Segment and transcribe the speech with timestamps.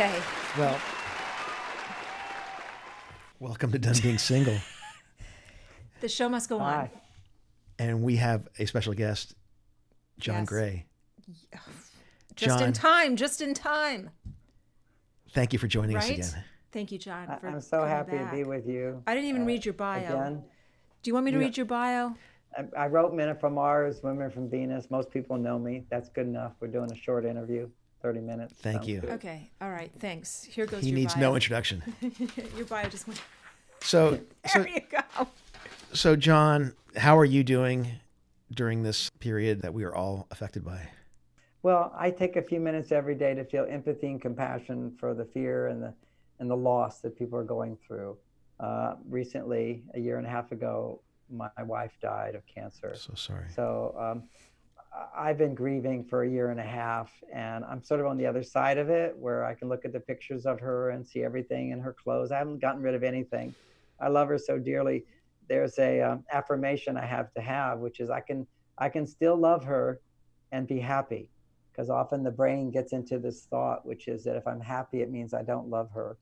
[0.00, 0.18] Okay.
[0.56, 0.80] Well,
[3.38, 4.56] welcome to Done Being Single.
[6.00, 6.72] The show must go on.
[6.72, 6.90] Hi.
[7.78, 9.34] And we have a special guest,
[10.18, 10.48] John Yes.
[10.48, 10.86] Gray.
[12.34, 12.68] Just John.
[12.68, 13.14] in time.
[13.16, 14.08] Just in time.
[15.34, 16.16] Thank you for joining us Right?
[16.18, 16.44] again.
[16.72, 17.28] Thank you, John.
[17.28, 18.30] I- For I'm so coming happy back.
[18.30, 19.02] to be with you.
[19.06, 20.00] I didn't even uh, read your bio.
[20.02, 20.44] Again,
[21.02, 21.44] Do you want me to Yeah.
[21.44, 22.14] read your bio?
[22.56, 24.90] I, I wrote Men Are from Mars, Women from Venus.
[24.90, 25.84] Most people know me.
[25.90, 26.52] That's good enough.
[26.58, 27.68] We're doing a short interview,
[28.02, 28.54] 30 minutes.
[28.60, 29.00] Thank Sounds you.
[29.00, 29.10] good.
[29.10, 29.50] Okay.
[29.60, 29.90] All right.
[29.98, 30.44] Thanks.
[30.44, 31.20] Here goes He your needs bio.
[31.30, 31.82] no introduction.
[32.56, 33.20] your bio just went.
[33.82, 35.26] So, There so, you go.
[35.92, 37.88] so, John, how are you doing
[38.52, 40.88] during this period that we are all affected by?
[41.62, 45.24] Well, I take a few minutes every day to feel empathy and compassion for the
[45.26, 45.94] fear and the
[46.38, 48.16] and the loss that people are going through.
[48.58, 52.94] Uh, recently, a year and a half ago, my wife died of cancer.
[52.96, 53.44] So sorry.
[53.54, 54.38] So um, I-
[54.92, 58.26] I've been grieving for a year and a half, and I'm sort of on the
[58.26, 61.22] other side of it, where I can look at the pictures of her and see
[61.22, 62.32] everything in her clothes.
[62.32, 63.54] I haven't gotten rid of anything.
[64.00, 65.04] I love her so dearly.
[65.48, 68.46] There's a um, affirmation I have to have, which is I can
[68.78, 70.00] I can still love her
[70.52, 71.30] and be happy,
[71.70, 75.10] because often the brain gets into this thought, which is that if I'm happy, it
[75.10, 76.16] means I don't love her,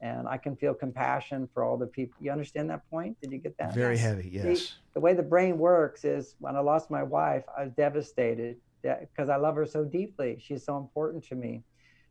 [0.00, 2.16] and I can feel compassion for all the people.
[2.20, 3.16] You understand that point?
[3.20, 3.74] Did you get that?
[3.74, 4.02] Very Yes.
[4.04, 4.78] heavy, yes.
[4.94, 9.28] the way the brain works is when I lost my wife, I was devastated because
[9.28, 10.36] I love her so deeply.
[10.38, 11.62] She's so important to me.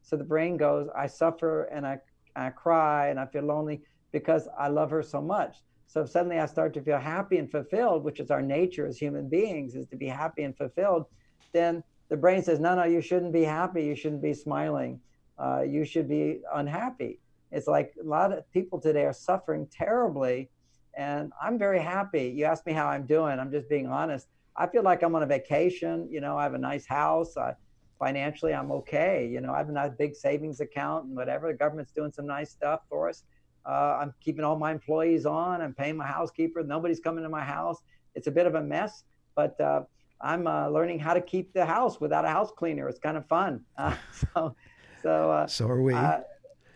[0.01, 1.99] So the brain goes, I suffer and I,
[2.35, 5.57] I cry and I feel lonely because I love her so much.
[5.87, 8.97] So if suddenly I start to feel happy and fulfilled, which is our nature as
[8.97, 11.05] human beings, is to be happy and fulfilled,
[11.53, 13.83] then the brain says, no, no, you shouldn't be happy.
[13.85, 14.99] You shouldn't be smiling.
[15.37, 17.19] Uh, you should be unhappy.
[17.55, 20.49] It's like a lot of people today are suffering terribly
[20.97, 22.33] and I'm very happy.
[22.35, 23.39] You asked me how I'm doing.
[23.39, 24.27] I'm just being honest.
[24.57, 26.07] I feel like I'm on a vacation.
[26.11, 27.37] You know, I have a nice house.
[27.37, 27.53] I,
[27.97, 29.27] financially, I'm okay.
[29.27, 31.51] You know, I have a nice big savings account and whatever.
[31.51, 33.23] The government's doing some nice stuff for us.
[33.65, 35.61] Uh, I'm keeping all my employees on.
[35.61, 36.61] I'm paying my housekeeper.
[36.61, 37.81] Nobody's coming to my house.
[38.15, 39.83] It's a bit of a mess, but uh,
[40.21, 42.87] I'm uh, learning how to keep the house without a house cleaner.
[42.89, 43.61] It's kind of fun.
[43.77, 43.95] Uh,
[44.33, 44.55] so,
[45.01, 45.93] so uh, So are we.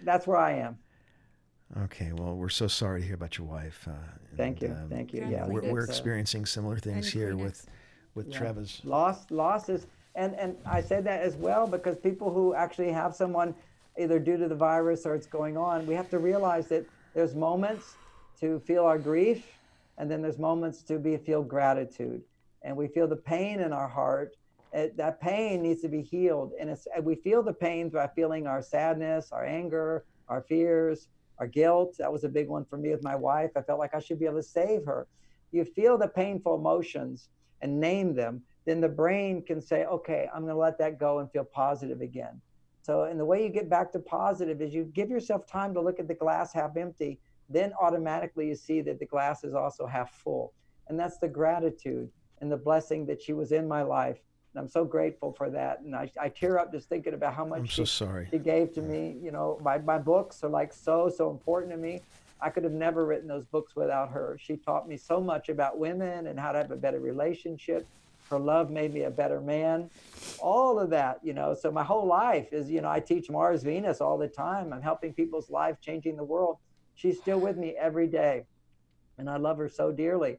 [0.03, 0.77] That's where I am.
[1.83, 2.11] okay.
[2.13, 3.87] Well, we're so sorry to hear about your wife.
[3.87, 3.93] Uh,
[4.37, 4.75] Thank and, you.
[4.83, 5.25] um, Thank you.
[5.29, 7.67] Yeah, We're, we're it's, experiencing similar things Grab here with
[8.15, 8.37] with Yeah.
[8.39, 8.81] Trevor's.
[8.83, 13.53] loss losses and and i say that as well because people who actually have someone
[13.99, 16.83] either due to the virus or it's going on we have to realize that
[17.13, 17.95] there's moments
[18.39, 19.45] to feel our grief
[19.99, 22.23] and then there's moments to be feel gratitude
[22.63, 24.35] and we feel the pain in our heart
[24.75, 28.47] uh, that pain needs to be healed and it's we feel the pain by feeling
[28.47, 31.07] our sadness our anger our fears
[31.40, 33.96] our guilt that was a big one for me with my wife i felt like
[33.96, 35.08] i should be able to save her
[35.52, 37.29] you feel the painful emotions
[37.62, 41.19] and name them, then the brain can say, okay, I'm going to let that go
[41.19, 42.40] and feel positive again.
[42.81, 45.81] So, and the way you get back to positive is you give yourself time to
[45.81, 47.19] look at the glass half empty,
[47.50, 50.53] then automatically you see that the glass is also half full.
[50.88, 52.09] And that's the gratitude
[52.41, 54.18] and the blessing that she was in my life.
[54.53, 55.81] And I'm so grateful for that.
[55.81, 58.27] And I, I tear up just thinking about how much I'm she, so sorry.
[58.31, 59.15] she gave to me.
[59.21, 62.01] You know, my, my books are like so, so important to me.
[62.41, 64.37] I could have never written those books without her.
[64.41, 67.85] She taught me so much about women and how to have a better relationship.
[68.29, 69.89] Her love made me a better man.
[70.39, 71.53] All of that, you know.
[71.53, 74.71] So my whole life is, you know, I teach Mars Venus all the time.
[74.71, 76.57] I'm helping people's lives, changing the world.
[76.95, 78.45] She's still with me every day.
[79.17, 80.37] And I love her so dearly.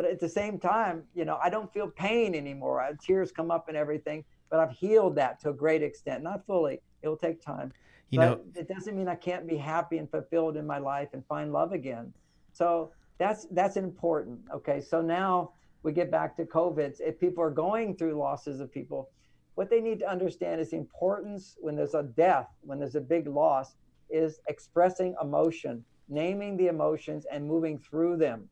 [0.00, 2.80] But at the same time, you know, I don't feel pain anymore.
[2.80, 6.22] I, tears come up and everything, but I've healed that to a great extent.
[6.22, 6.80] Not fully.
[7.02, 7.70] It will take time
[8.08, 11.10] You but know, it doesn't mean I can't be happy and fulfilled in my life
[11.12, 12.14] and find love again.
[12.52, 14.40] So that's that's important.
[14.54, 15.52] Okay, so now
[15.82, 16.98] we get back to COVID.
[16.98, 19.10] If people are going through losses of people,
[19.56, 23.02] what they need to understand is the importance when there's a death, when there's a
[23.02, 23.76] big loss,
[24.08, 28.48] is expressing emotion, naming the emotions and moving through them.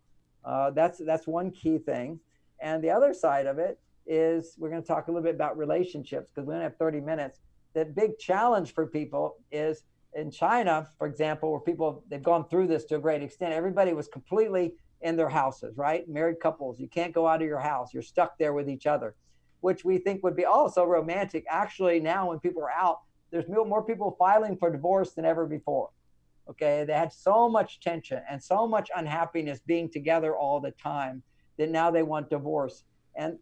[0.48, 2.18] Uh, that's that's one key thing.
[2.60, 5.58] And the other side of it is we're going to talk a little bit about
[5.58, 7.40] relationships because we only have 30 minutes
[7.74, 9.84] the big challenge for people is
[10.14, 13.52] in China, for example, where people they've gone through this to a great extent.
[13.52, 16.08] Everybody was completely in their houses, right?
[16.08, 17.92] Married couples, you can't go out of your house.
[17.92, 19.14] You're stuck there with each other,
[19.60, 21.44] which we think would be oh so romantic.
[21.48, 23.00] Actually, now when people are out,
[23.30, 25.90] there's more people filing for divorce than ever before.
[26.50, 31.22] Okay, they had so much tension and so much unhappiness being together all the time
[31.58, 32.84] that now they want divorce.
[33.16, 33.38] And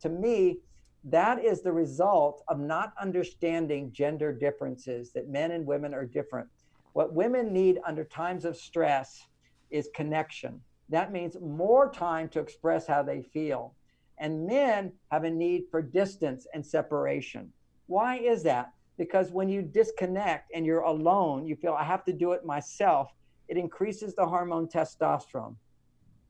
[0.00, 0.58] to me,
[1.04, 6.48] that is the result of not understanding gender differences, that men and women are different.
[6.92, 9.26] What women need under times of stress
[9.70, 10.60] is connection.
[10.90, 13.74] That means more time to express how they feel.
[14.18, 17.52] And men have a need for distance and separation.
[17.86, 18.72] Why is that?
[19.00, 23.10] Because when you disconnect and you're alone, you feel I have to do it myself,
[23.48, 25.56] it increases the hormone testosterone.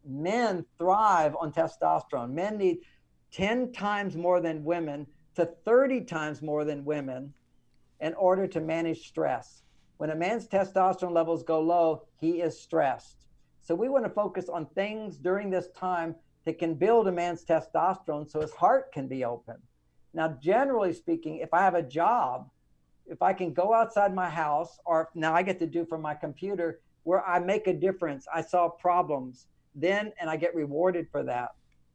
[0.06, 2.31] Men thrive on testosterone.
[2.31, 2.78] Men need
[3.32, 7.34] 10 times more than women to 30 times more than women
[8.00, 9.64] in order to manage stress.
[9.96, 13.26] When a man's testosterone levels go low, he is stressed.
[13.62, 16.14] So we want to focus on things during this time
[16.44, 19.56] that can build a man's testosterone so his heart can be open.
[20.14, 22.49] Now, generally speaking, if I have a job,
[23.10, 26.14] if I can go outside my house, or now I get to do from my
[26.14, 31.22] computer where I make a difference, I solve problems, then and I get rewarded for
[31.24, 31.50] that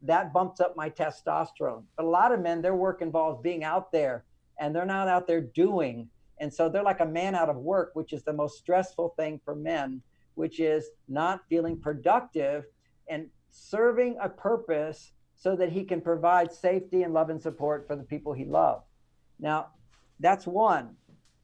[0.05, 1.83] that bumps up my testosterone.
[1.95, 4.23] But a lot of men, their work involves being out there
[4.59, 6.09] and they're not out there doing.
[6.39, 9.39] And so they're like a man out of work, which is the most stressful thing
[9.43, 10.01] for men,
[10.35, 12.65] which is not feeling productive
[13.09, 17.95] and serving a purpose so that he can provide safety and love and support for
[17.95, 18.85] the people he loves.
[19.39, 19.67] Now,
[20.19, 20.95] that's one.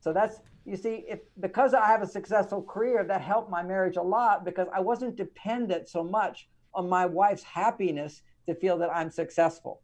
[0.01, 3.97] So that's you see, if because I have a successful career, that helped my marriage
[3.97, 8.93] a lot because I wasn't dependent so much on my wife's happiness to feel that
[8.93, 9.81] I'm successful.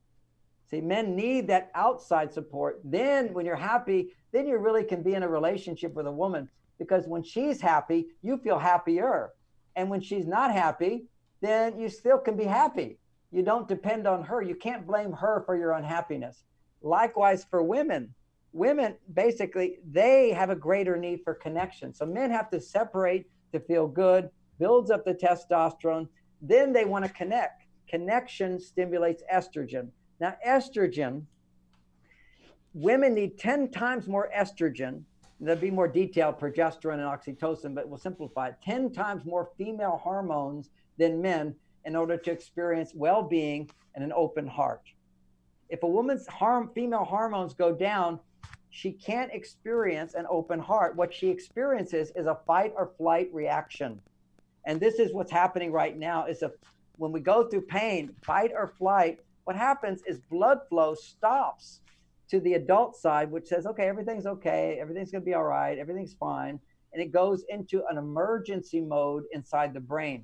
[0.70, 2.82] See, men need that outside support.
[2.84, 6.50] Then, when you're happy, then you really can be in a relationship with a woman
[6.78, 9.32] because when she's happy, you feel happier.
[9.76, 11.06] And when she's not happy,
[11.42, 13.00] then you still can be happy.
[13.32, 14.42] You don't depend on her.
[14.42, 16.44] You can't blame her for your unhappiness.
[16.82, 18.14] Likewise, for women,
[18.58, 21.94] women basically they have a greater need for connection.
[21.94, 26.08] So men have to separate to feel good, builds up the testosterone.
[26.42, 29.90] Then they want to connect connection stimulates estrogen.
[30.20, 31.24] Now, estrogen,
[32.74, 35.04] women need 10 times more estrogen.
[35.40, 40.00] There'll be more detailed progesterone and oxytocin, but we'll simplify it 10 times more female
[40.04, 41.56] hormones than men
[41.86, 44.82] in order to experience well being and an open heart.
[45.70, 48.20] If a woman's harm, female hormones go down,
[48.78, 50.96] she can't experience an open heart.
[50.96, 54.00] What she experiences is a fight or flight reaction.
[54.68, 56.52] And this is what's happening right now is a
[56.98, 61.82] when we go through pain, fight or flight, what happens is blood flow stops
[62.30, 65.80] to the adult side, which says, okay, everything's okay, everything's going to be all right,
[65.80, 66.60] everything's fine.
[66.94, 70.24] And it goes into an emergency mode inside the brain.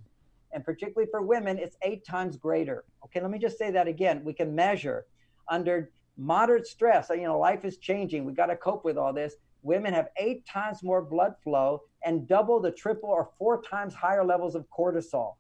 [0.52, 2.84] And particularly for women, it's eight times greater.
[3.06, 4.24] Okay, let me just say that again.
[4.24, 5.08] We can measure
[5.50, 8.26] under moderate stress, you know, life is changing.
[8.26, 9.36] We got to cope with all this.
[9.62, 14.26] Women have eight times more blood flow and double the triple or four times higher
[14.26, 15.36] levels of cortisol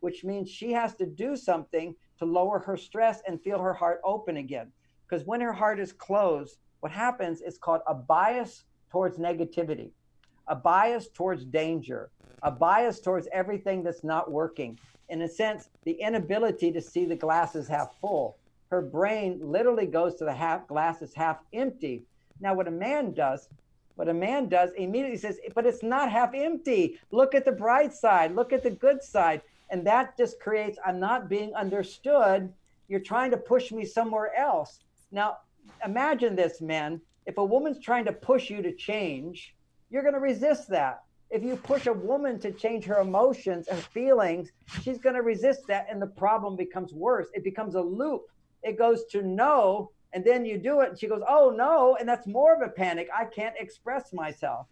[0.00, 4.00] which means she has to do something to lower her stress and feel her heart
[4.04, 4.70] open again.
[5.08, 9.90] Because when her heart is closed, what happens is called a bias towards negativity,
[10.48, 12.10] a bias towards danger,
[12.42, 14.78] a bias towards everything that's not working.
[15.08, 18.36] In a sense, the inability to see the glasses half full.
[18.70, 22.04] Her brain literally goes to the half glass is half empty.
[22.40, 23.48] Now, what a man does,
[23.96, 26.98] what a man does immediately says, but it's not half empty.
[27.10, 28.34] Look at the bright side.
[28.34, 29.42] Look at the good side.
[29.70, 32.52] And that just creates, I'm not being understood.
[32.88, 34.80] You're trying to push me somewhere else.
[35.12, 35.38] Now,
[35.84, 37.00] imagine this, men.
[37.26, 39.54] If a woman's trying to push you to change,
[39.90, 41.02] you're going to resist that.
[41.28, 44.50] If you push a woman to change her emotions and feelings,
[44.82, 47.28] she's going to resist that, and the problem becomes worse.
[47.34, 48.22] It becomes a loop.
[48.62, 51.96] It goes to no, and then you do it, and she goes, Oh, no.
[51.98, 53.08] And that's more of a panic.
[53.16, 54.66] I can't express myself.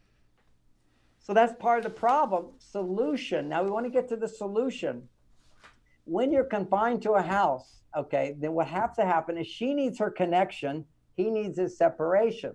[1.20, 2.46] So that's part of the problem.
[2.58, 3.48] Solution.
[3.48, 5.08] Now we want to get to the solution.
[6.04, 9.98] When you're confined to a house, okay, then what has to happen is she needs
[9.98, 12.54] her connection, he needs his separation.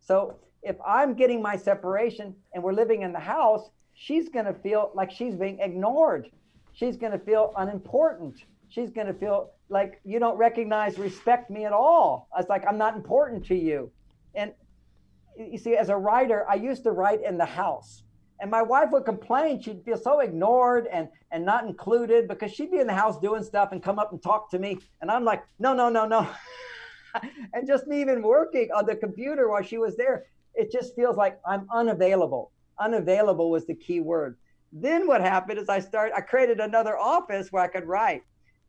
[0.00, 4.54] So if I'm getting my separation and we're living in the house, she's going to
[4.54, 6.30] feel like she's being ignored.
[6.72, 8.44] She's going to feel unimportant.
[8.76, 12.28] She's going to feel like you don't recognize, respect me at all.
[12.38, 13.90] It's like I'm not important to you.
[14.34, 14.52] And
[15.38, 18.02] you see, as a writer, I used to write in the house.
[18.38, 19.62] And my wife would complain.
[19.62, 23.42] She'd feel so ignored and, and not included because she'd be in the house doing
[23.42, 24.76] stuff and come up and talk to me.
[25.00, 26.28] And I'm like, no, no, no, no.
[27.54, 31.16] and just me even working on the computer while she was there, it just feels
[31.16, 32.52] like I'm unavailable.
[32.78, 34.36] Unavailable was the key word.
[34.70, 38.22] Then what happened is I started, I created another office where I could write.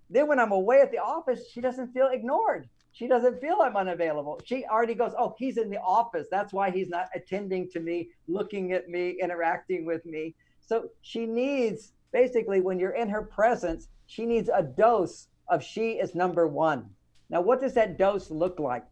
[0.10, 2.70] Then when I'm away at the office, she doesn't feel ignored.
[2.94, 4.40] She doesn't feel I'm unavailable.
[4.44, 6.28] She already goes, Oh, he's in the office.
[6.32, 10.34] That's why he's not attending to me, looking at me, interacting with me.
[10.62, 15.92] So she needs basically, when you're in her presence, she needs a dose of she
[15.92, 16.90] is number one.
[17.30, 18.86] Now, what does that dose look like?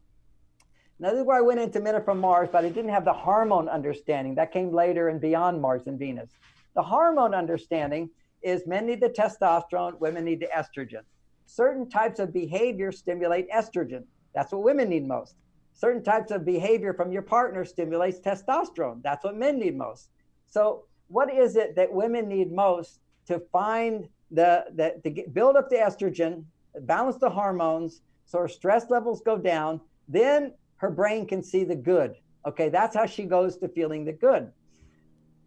[0.99, 3.13] Now, this is where I went into Men from Mars, but I didn't have the
[3.13, 4.35] hormone understanding.
[4.35, 6.29] That came later and beyond Mars and Venus.
[6.75, 8.09] The hormone understanding
[8.45, 11.01] is men need the testosterone, women need the estrogen.
[11.47, 14.03] Certain types of behavior stimulate estrogen.
[14.35, 15.35] That's what women need most.
[15.73, 19.01] Certain types of behavior from your partner stimulates testosterone.
[19.01, 20.09] That's what men need most.
[20.47, 25.55] So, what is it that women need most to find the, the to get, build
[25.55, 26.45] up the estrogen,
[26.81, 29.81] balance the hormones, so her stress levels go down?
[30.07, 32.15] Then her brain can see the good.
[32.47, 34.51] Okay, that's how she goes to feeling the good.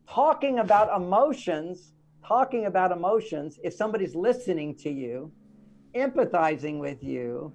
[0.08, 1.92] Talking about emotions,
[2.26, 5.32] talking about emotions, if somebody's listening to you,
[5.94, 7.52] empathizing with you,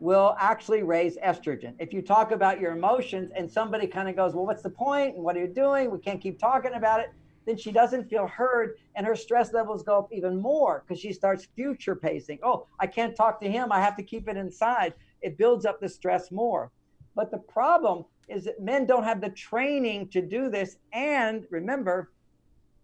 [0.00, 1.74] will actually raise estrogen.
[1.78, 5.14] If you talk about your emotions and somebody kind of goes, Well, what's the point?
[5.14, 5.90] And what are you doing?
[5.90, 7.10] We can't keep talking about it.
[7.46, 11.12] Then she doesn't feel heard and her stress levels go up even more because she
[11.12, 12.38] starts future pacing.
[12.42, 13.70] Oh, I can't talk to him.
[13.70, 14.94] I have to keep it inside.
[15.20, 16.70] It builds up the stress more.
[17.14, 20.76] But the problem is that men don't have the training to do this.
[20.92, 22.10] And remember,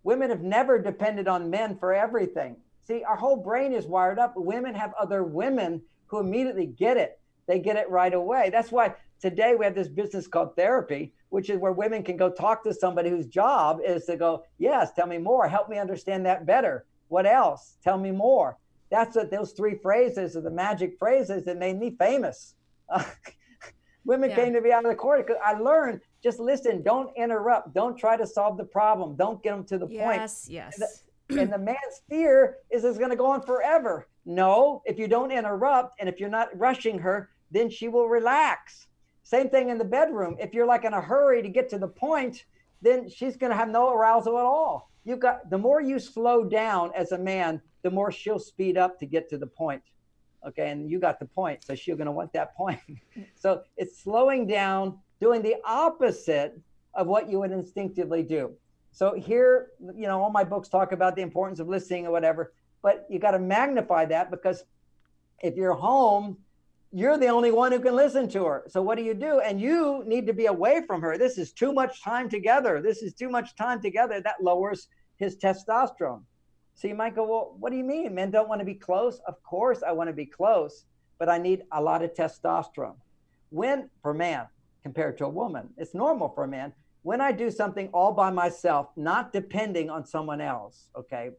[0.03, 2.57] women have never depended on men for everything.
[2.87, 4.35] See, our whole brain is wired up.
[4.37, 7.21] Women have other women who immediately get it.
[7.47, 8.51] They get it right away.
[8.51, 12.31] That's why today we have this business called therapy, which is where women can go
[12.31, 15.49] talk to somebody whose job is to go, Yes, tell me more.
[15.49, 16.87] Help me understand that better.
[17.09, 17.77] What else?
[17.83, 18.57] Tell me more.
[18.91, 22.55] That's what those three phrases are the magic phrases that made me famous.
[24.05, 24.37] Women yeah.
[24.37, 27.97] came to me out of the court because I learned just listen, don't interrupt, don't
[27.97, 30.21] try to solve the problem, don't get them to the yes, point.
[30.21, 30.47] Yes,
[30.81, 31.05] yes.
[31.29, 34.09] And, and the man's fear is it's going to go on forever.
[34.27, 38.87] No, if you don't interrupt and if you're not rushing her, then she will relax.
[39.23, 40.37] Same thing in the bedroom.
[40.39, 42.45] If you're like in a hurry to get to the point,
[42.83, 44.91] then she's going to have no arousal at all.
[45.05, 48.99] you've got the more you slow down as a man, the more she'll speed up
[48.99, 49.83] to get to the point
[50.47, 52.81] okay and you got the point so she's going to want that point
[53.35, 56.59] so it's slowing down doing the opposite
[56.95, 58.53] of what you would instinctively do.
[58.93, 62.53] So here you know all my books talk about the importance of listening or whatever
[62.83, 64.65] but you got to magnify that because
[65.43, 66.37] if you're home
[66.93, 68.65] you're the only one who can listen to her.
[68.67, 69.41] So what do you do?
[69.41, 71.17] And you need to be away from her.
[71.17, 72.83] This is too much time together.
[72.83, 74.21] This is too much time together.
[74.21, 76.23] That lowers his testosterone.
[76.75, 78.15] So you might go, well, what do you mean?
[78.15, 79.21] Men don't want to be close?
[79.29, 80.85] Of course, I want to be close,
[81.19, 82.97] but I need a lot of testosterone.
[83.51, 84.47] When, for man,
[84.83, 86.73] compared to a woman, it's normal for a man.
[87.03, 91.31] When I do something all by myself, not depending on someone else, okay,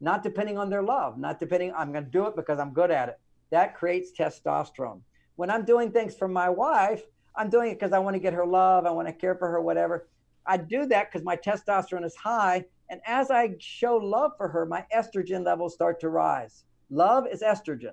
[0.00, 2.90] not depending on their love, not depending, I'm going to do it because I'm good
[2.90, 3.20] at it.
[3.50, 5.00] That creates testosterone.
[5.36, 7.02] When I'm doing things for my wife,
[7.36, 9.50] I'm doing it because I want to get her love, I want to care for
[9.50, 10.08] her, whatever.
[10.46, 14.66] I do that because my testosterone is high and as I show love for her,
[14.66, 16.64] my estrogen levels start to rise.
[16.90, 17.92] Love is estrogen.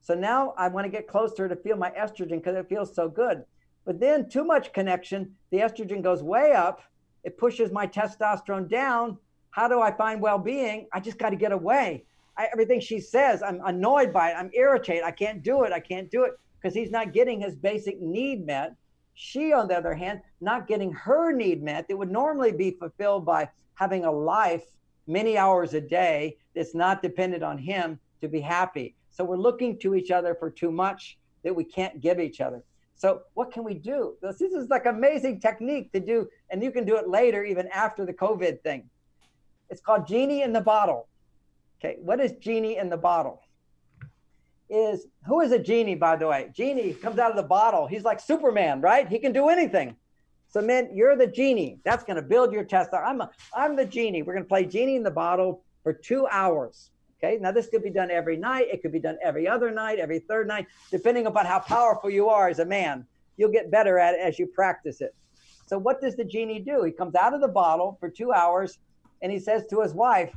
[0.00, 2.68] So now I want to get close to her to feel my estrogen because it
[2.68, 3.44] feels so good.
[3.84, 6.80] But then too much connection, the estrogen goes way up.
[7.22, 9.18] It pushes my testosterone down.
[9.50, 10.88] How do I find well being?
[10.92, 12.04] I just got to get away.
[12.36, 14.34] I, everything she says, I'm annoyed by it.
[14.34, 15.04] I'm irritated.
[15.04, 15.72] I can't do it.
[15.72, 18.74] I can't do it because he's not getting his basic need met.
[19.14, 23.24] She, on the other hand, not getting her need met that would normally be fulfilled
[23.24, 24.64] by having a life
[25.06, 28.96] many hours a day that's not dependent on him to be happy.
[29.10, 32.62] So we're looking to each other for too much that we can't give each other.
[32.96, 34.14] So what can we do?
[34.22, 38.06] This, is like amazing technique to do, and you can do it later, even after
[38.06, 38.88] the COVID thing.
[39.68, 41.08] It's called genie in the bottle.
[41.80, 43.42] Okay, what is genie in the bottle?
[44.70, 46.50] Is who is a genie, by the way?
[46.54, 47.86] Genie comes out of the bottle.
[47.86, 49.08] He's like Superman, right?
[49.08, 49.96] He can do anything.
[50.48, 51.80] So, man, you're the genie.
[51.84, 52.90] That's going to build your test.
[52.94, 54.22] I'm, a, I'm the genie.
[54.22, 56.90] We're going to play genie in the bottle for two hours.
[57.24, 57.38] Okay.
[57.40, 58.66] Now, this could be done every night.
[58.70, 62.28] It could be done every other night, every third night, depending upon how powerful you
[62.28, 63.06] are as a man.
[63.36, 65.14] You'll get better at it as you practice it.
[65.66, 66.82] So, what does the genie do?
[66.84, 68.78] He comes out of the bottle for two hours
[69.22, 70.36] and he says to his wife,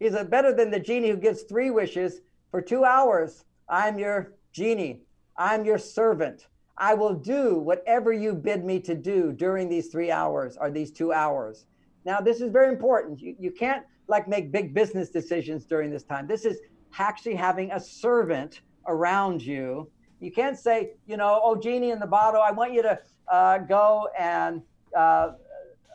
[0.00, 2.20] He's a, better than the genie who gives three wishes
[2.50, 3.44] for two hours.
[3.68, 5.02] I'm your genie.
[5.36, 6.48] I'm your servant.
[6.78, 10.90] I will do whatever you bid me to do during these three hours or these
[10.90, 11.66] two hours.
[12.04, 13.20] Now, this is very important.
[13.20, 16.26] You, you can't like make big business decisions during this time.
[16.26, 16.58] This is
[16.98, 19.90] actually having a servant around you.
[20.20, 22.98] You can't say, you know, oh, genie in the bottle, I want you to
[23.28, 24.62] uh, go and
[24.96, 25.32] uh,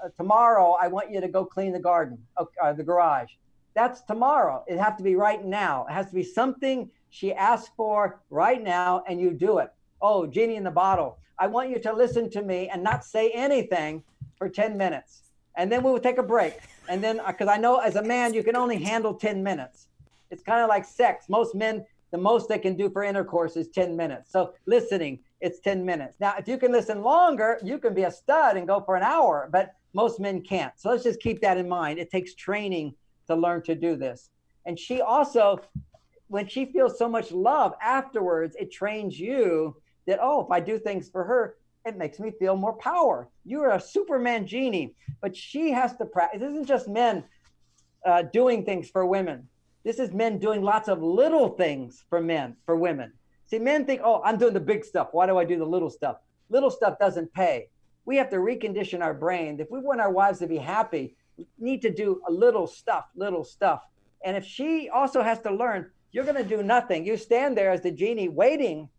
[0.03, 3.29] uh, tomorrow I want you to go clean the garden, uh, the garage.
[3.73, 4.63] That's tomorrow.
[4.67, 5.85] It has to be right now.
[5.89, 9.71] It has to be something she asks for right now and you do it.
[10.01, 11.19] Oh, genie in the bottle.
[11.39, 14.03] I want you to listen to me and not say anything
[14.35, 15.30] for 10 minutes.
[15.55, 16.59] And then we will take a break.
[16.87, 19.87] And then, uh, because I know as a man, you can only handle 10 minutes.
[20.29, 21.25] It's kind of like sex.
[21.29, 24.31] Most men, the most they can do for intercourse is 10 minutes.
[24.31, 26.17] So listening, it's 10 minutes.
[26.19, 29.03] Now, if you can listen longer, you can be a stud and go for an
[29.03, 30.73] hour, but most men can't.
[30.77, 31.99] So let's just keep that in mind.
[31.99, 32.93] It takes training
[33.27, 34.29] to learn to do this.
[34.65, 35.59] And she also,
[36.27, 39.75] when she feels so much love afterwards, it trains you
[40.07, 41.55] that, oh, if I do things for her,
[41.85, 43.27] it makes me feel more power.
[43.45, 46.41] You're a Superman genie, but she has to practice.
[46.41, 47.23] This isn't just men
[48.05, 49.47] uh, doing things for women.
[49.83, 53.13] This is men doing lots of little things for men, for women.
[53.47, 55.09] See, men think, oh, I'm doing the big stuff.
[55.11, 56.17] Why do I do the little stuff?
[56.49, 57.69] Little stuff doesn't pay.
[58.05, 59.59] We have to recondition our brain.
[59.59, 63.05] If we want our wives to be happy, we need to do a little stuff,
[63.15, 63.81] little stuff.
[64.23, 67.05] And if she also has to learn, you're going to do nothing.
[67.05, 68.89] You stand there as the genie waiting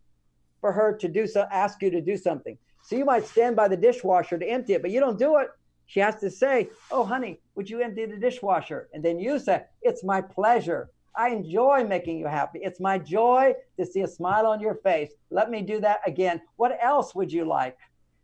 [0.61, 2.57] for her to do so, ask you to do something.
[2.83, 5.49] So you might stand by the dishwasher to empty it, but you don't do it.
[5.87, 8.89] She has to say, Oh, honey, would you empty the dishwasher?
[8.93, 10.91] And then you say, It's my pleasure.
[11.15, 12.61] I enjoy making you happy.
[12.63, 15.13] It's my joy to see a smile on your face.
[15.31, 16.41] Let me do that again.
[16.57, 17.77] What else would you like?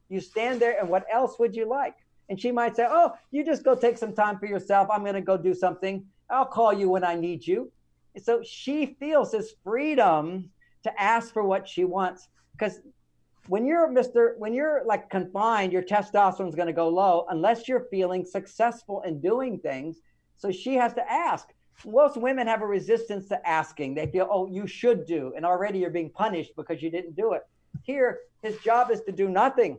[0.08, 1.94] You stand there, and what else would you like?
[2.30, 4.88] And she might say, Oh, you just go take some time for yourself.
[4.90, 6.04] I'm going to go do something.
[6.30, 7.70] I'll call you when I need you.
[8.22, 10.50] So she feels this freedom
[10.82, 12.28] to ask for what she wants.
[12.52, 12.80] Because
[13.48, 14.36] when you're Mr.
[14.38, 19.02] when you're like confined, your testosterone is going to go low unless you're feeling successful
[19.02, 20.00] in doing things.
[20.36, 21.48] So she has to ask.
[21.86, 23.94] Most women have a resistance to asking.
[23.94, 27.32] They feel, oh, you should do, and already you're being punished because you didn't do
[27.34, 27.42] it.
[27.82, 29.78] Here, his job is to do nothing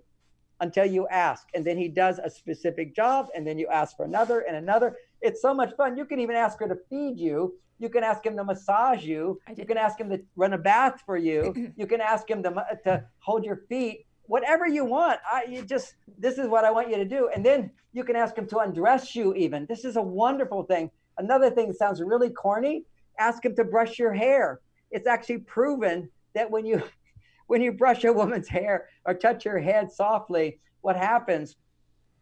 [0.62, 4.06] until you ask, and then he does a specific job, and then you ask for
[4.06, 4.96] another and another.
[5.22, 5.98] It's so much fun.
[5.98, 7.56] You can even ask her to feed you.
[7.80, 9.40] You can ask him to massage you.
[9.56, 11.72] You can ask him to run a bath for you.
[11.78, 14.06] you can ask him to, to hold your feet.
[14.24, 15.20] Whatever you want.
[15.32, 17.30] I you just this is what I want you to do.
[17.34, 19.65] And then you can ask him to undress you even.
[19.68, 20.92] This is a wonderful thing.
[21.18, 22.84] Another thing that sounds really corny,
[23.18, 24.60] ask him to brush your hair.
[24.92, 26.84] It's actually proven that when you
[27.48, 31.56] when you brush a woman's hair or touch her head softly, what happens?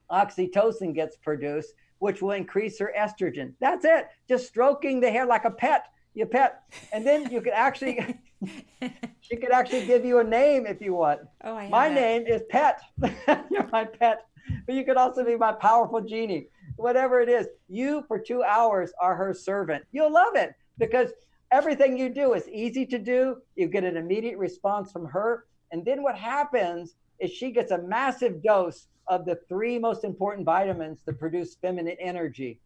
[0.10, 3.53] Oxytocin gets produced which will increase her estrogen.
[3.60, 4.07] That's it.
[4.27, 6.62] Just stroking the hair like a pet, you pet.
[6.91, 8.17] And then you could actually,
[9.21, 11.21] she could actually give you a name if you want.
[11.43, 12.79] Oh, I My name is Pet.
[13.51, 14.25] You're my pet.
[14.65, 16.47] But you could also be my powerful genie.
[16.77, 19.83] Whatever it is, you for two hours are her servant.
[19.91, 21.10] You'll love it because
[21.51, 23.38] everything you do is easy to do.
[23.55, 25.45] You get an immediate response from her.
[25.71, 30.46] And then what happens is she gets a massive dose of the three most important
[30.46, 32.60] vitamins that produce feminine energy.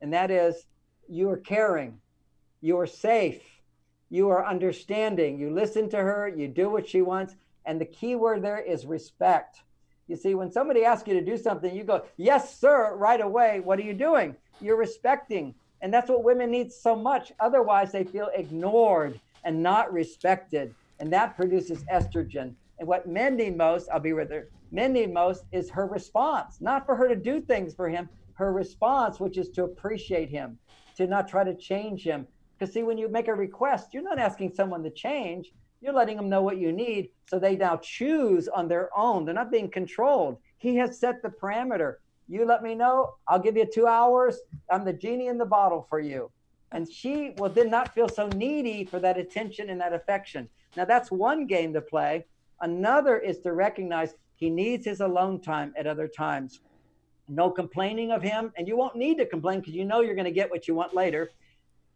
[0.00, 0.66] And that is
[1.08, 1.98] you are caring,
[2.60, 3.42] you are safe,
[4.10, 7.34] you are understanding, you listen to her, you do what she wants.
[7.64, 9.62] And the key word there is respect.
[10.08, 13.60] You see, when somebody asks you to do something, you go, Yes, sir, right away.
[13.60, 14.36] What are you doing?
[14.60, 15.54] You're respecting.
[15.80, 17.32] And that's what women need so much.
[17.40, 20.74] Otherwise, they feel ignored and not respected.
[21.00, 22.54] And that produces estrogen.
[22.78, 26.60] And what men need most, I'll be with her, men need most is her response,
[26.60, 30.58] not for her to do things for him, her response, which is to appreciate him,
[30.96, 32.26] to not try to change him.
[32.58, 36.16] Because, see, when you make a request, you're not asking someone to change, you're letting
[36.16, 39.24] them know what you need so they now choose on their own.
[39.24, 40.38] They're not being controlled.
[40.58, 41.96] He has set the parameter.
[42.28, 44.38] You let me know, I'll give you two hours.
[44.70, 46.30] I'm the genie in the bottle for you.
[46.70, 50.48] And she will then not feel so needy for that attention and that affection.
[50.76, 52.24] Now, that's one game to play.
[52.60, 56.62] Another is to recognize he needs his alone time at other times.
[57.28, 60.24] No complaining of him, and you won't need to complain because you know you're going
[60.24, 61.30] to get what you want later.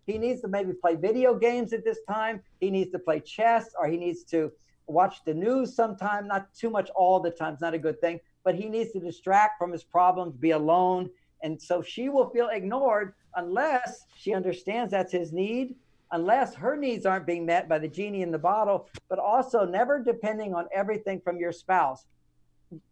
[0.07, 2.41] He needs to maybe play video games at this time.
[2.61, 4.53] He needs to play chess, or he needs to
[4.87, 7.55] watch the news sometime, not too much all the time.
[7.55, 11.11] It's not a good thing, but he needs to distract from his problems, be alone.
[11.43, 15.75] And so she will feel ignored unless she understands that's his need,
[16.13, 19.99] unless her needs aren't being met by the genie in the bottle, but also never
[19.99, 22.07] depending on everything from your spouse.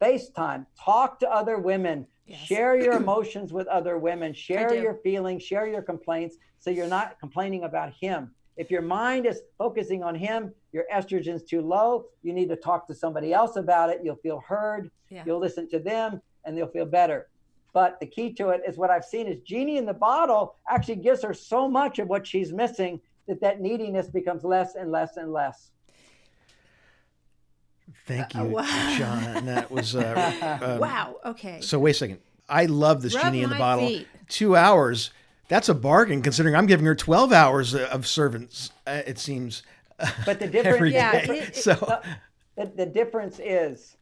[0.01, 2.41] FaceTime, talk to other women, yes.
[2.41, 7.19] share your emotions with other women, share your feelings, share your complaints so you're not
[7.21, 8.31] complaining about him.
[8.57, 12.87] If your mind is focusing on him, your estrogen's too low, you need to talk
[12.87, 14.01] to somebody else about it.
[14.05, 15.25] You'll feel heard, yeah.
[15.27, 17.29] you'll listen to them, and they'll feel better.
[17.73, 20.97] But the key to it is what I've seen is Genie in the bottle actually
[20.97, 25.17] gives her so much of what she's missing that that neediness becomes less and less
[25.17, 25.73] and less.
[28.07, 28.95] Thank uh, you, uh, wow.
[28.99, 29.47] John.
[29.47, 31.17] That was uh, um, wow.
[31.25, 31.61] Okay.
[31.61, 32.19] So wait a second.
[32.49, 33.89] I love this Rub genie in the bottle.
[33.89, 34.09] Feet.
[34.29, 35.11] Two hours.
[35.49, 39.63] That's a bargain considering I'm giving her 12 hours of servants, uh, it seems.
[40.25, 41.39] But the difference, every Yeah, day.
[41.39, 42.01] it- it- so
[42.57, 43.97] the, the difference is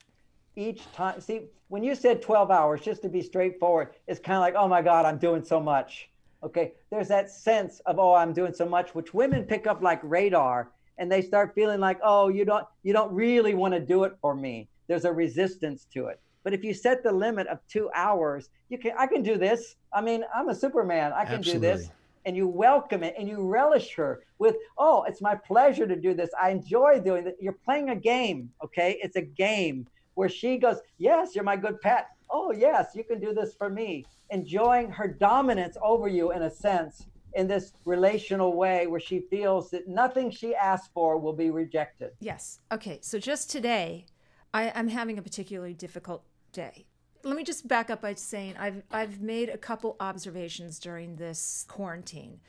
[0.57, 1.21] each time.
[1.21, 4.69] See, when you said 12 hours, just to be straightforward, it's kind of like, oh
[4.69, 6.09] my God, I'm doing so much.
[6.43, 6.73] Okay.
[6.91, 10.71] There's that sense of, oh, I'm doing so much, which women pick up like radar
[10.99, 14.13] and they start feeling like, oh, you don't, you don't really want to do it
[14.21, 14.69] for me.
[14.89, 16.21] There's a resistance to it.
[16.45, 19.77] But if you set the limit of two hours, you can, I can do this.
[19.93, 21.13] I mean, I'm a Superman.
[21.13, 21.91] I can do this
[22.25, 26.15] and you welcome it and you relish her with, oh, it's my pleasure to do
[26.15, 26.31] this.
[26.41, 27.37] I enjoy doing it.
[27.41, 28.99] You're playing a game, okay?
[29.03, 32.09] It's a game where she goes, yes, you're my good pet.
[32.31, 34.05] Oh, yes, you can do this for me.
[34.31, 39.71] Enjoying her dominance over you in a sense in this relational way where she feels
[39.71, 42.11] that nothing she asks for will be rejected.
[42.21, 42.61] Yes.
[42.71, 42.99] Okay.
[43.03, 44.07] So just today,
[44.53, 46.87] I, I'm having a particularly difficult day.
[47.25, 51.65] Let me just back up by saying I've I've made a couple observations during this
[51.69, 52.41] quarantine.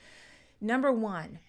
[0.59, 1.39] Number one,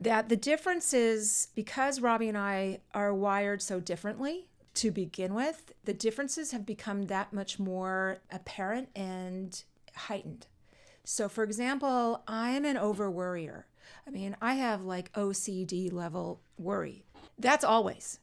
[0.00, 5.72] that the difference is because Robbie and I are wired so differently to begin with,
[5.84, 9.62] the differences have become that much more apparent and
[9.94, 10.46] heightened.
[11.08, 13.68] So, for example, I'm an over worrier.
[14.08, 17.04] I mean, I have like OCD level worry.
[17.38, 18.18] That's always.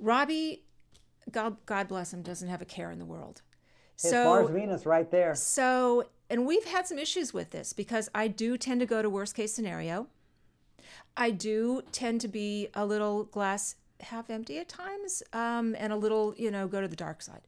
[0.00, 0.64] Robbie,
[1.30, 3.42] God, God bless him, doesn't have a care in the world.
[3.94, 5.36] It's So, Mars Venus right there.
[5.36, 9.08] so, and we've had some issues with this because I do tend to go to
[9.08, 10.08] worst case scenario.
[11.16, 15.96] I do tend to be a little glass half empty at times, um, and a
[15.96, 17.42] little, you know, go to the dark side.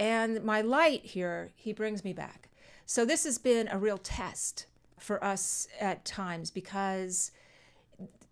[0.00, 2.47] And my light here, he brings me back.
[2.88, 4.64] So this has been a real test
[4.98, 7.32] for us at times because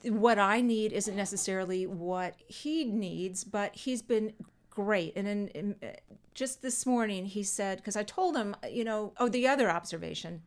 [0.02, 4.32] what I need isn't necessarily what he needs, but he's been
[4.70, 5.14] great.
[5.14, 5.88] And in, in uh,
[6.32, 10.40] just this morning, he said, because I told him, you know, oh, the other observation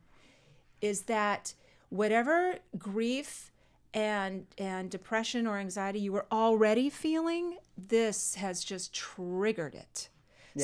[0.80, 1.54] is that
[1.90, 3.52] whatever grief
[3.94, 10.08] and and depression or anxiety you were already feeling, this has just triggered it.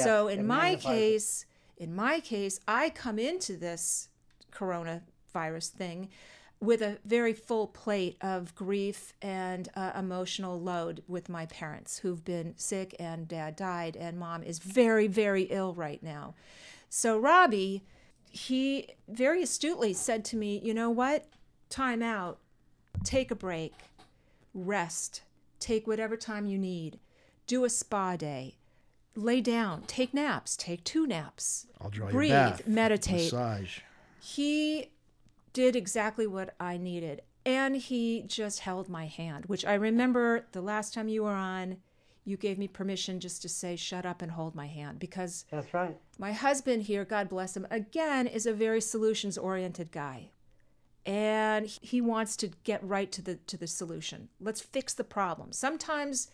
[0.02, 1.45] so in my case,
[1.76, 4.08] in my case, I come into this
[4.52, 6.08] coronavirus thing
[6.60, 12.24] with a very full plate of grief and uh, emotional load with my parents who've
[12.24, 16.34] been sick and dad died and mom is very very ill right now.
[16.88, 17.84] So Robbie,
[18.30, 21.26] he very astutely said to me, "You know what?
[21.68, 22.38] Time out.
[23.04, 23.74] Take a break.
[24.54, 25.22] Rest.
[25.60, 26.98] Take whatever time you need.
[27.46, 28.55] Do a spa day.
[29.16, 29.82] Lay down.
[29.86, 30.56] Take naps.
[30.56, 31.66] Take two naps.
[31.80, 33.32] I'll draw breathe, your bath, meditate.
[33.32, 33.80] massage.
[34.20, 34.90] He
[35.52, 37.22] did exactly what I needed.
[37.46, 41.78] And he just held my hand, which I remember the last time you were on,
[42.24, 44.98] you gave me permission just to say, shut up and hold my hand.
[44.98, 45.96] Because That's right.
[46.18, 50.30] my husband here, God bless him, again, is a very solutions oriented guy.
[51.06, 54.28] And he wants to get right to the to the solution.
[54.40, 55.52] Let's fix the problem.
[55.52, 56.32] Sometimes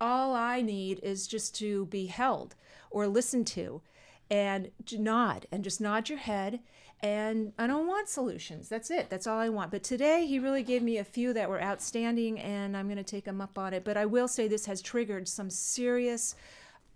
[0.00, 2.54] all I need is just to be held
[2.90, 3.82] or listened to
[4.30, 6.60] and nod and just nod your head
[7.00, 8.68] and I don't want solutions.
[8.68, 9.08] That's it.
[9.08, 9.70] That's all I want.
[9.70, 13.04] But today he really gave me a few that were outstanding and I'm going to
[13.04, 13.84] take him up on it.
[13.84, 16.34] But I will say this has triggered some serious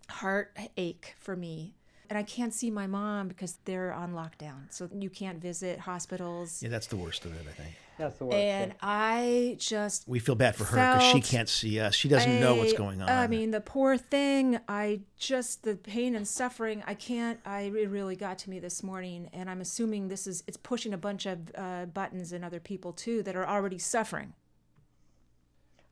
[0.08, 1.74] heartache for me.
[2.12, 4.66] And I can't see my mom because they're on lockdown.
[4.68, 6.62] So you can't visit hospitals.
[6.62, 7.74] Yeah, that's the worst of it, I think.
[7.96, 8.36] That's the worst.
[8.36, 11.94] And I just We feel bad for her because she can't see us.
[11.94, 13.08] She doesn't know what's going on.
[13.08, 14.60] I mean, the poor thing.
[14.68, 16.82] I just the pain and suffering.
[16.86, 17.40] I can't.
[17.46, 20.92] I it really got to me this morning, and I'm assuming this is it's pushing
[20.92, 24.34] a bunch of uh, buttons in other people too that are already suffering.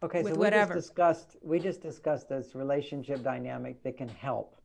[0.03, 0.75] Okay, so we whatever.
[0.75, 4.60] just discussed we just discussed this relationship dynamic that can help,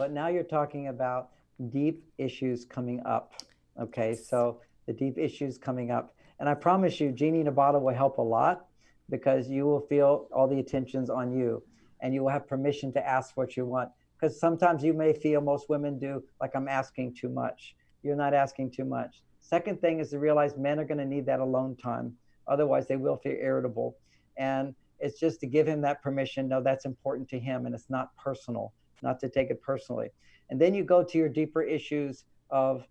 [0.00, 1.28] but now you're talking about
[1.68, 3.34] deep issues coming up.
[3.78, 7.82] Okay, so the deep issues coming up, and I promise you, Genie in a bottle
[7.82, 8.64] will help a lot
[9.10, 11.62] because you will feel all the attentions on you,
[12.00, 13.90] and you will have permission to ask what you want.
[14.18, 17.74] Because sometimes you may feel most women do like I'm asking too much.
[18.02, 19.22] You're not asking too much.
[19.40, 22.16] Second thing is to realize men are going to need that alone time.
[22.48, 23.98] Otherwise, they will feel irritable
[24.38, 27.88] and it's just to give him that permission no that's important to him and it's
[27.88, 30.08] not personal not to take it personally.
[30.50, 32.84] And then you go to your deeper issues of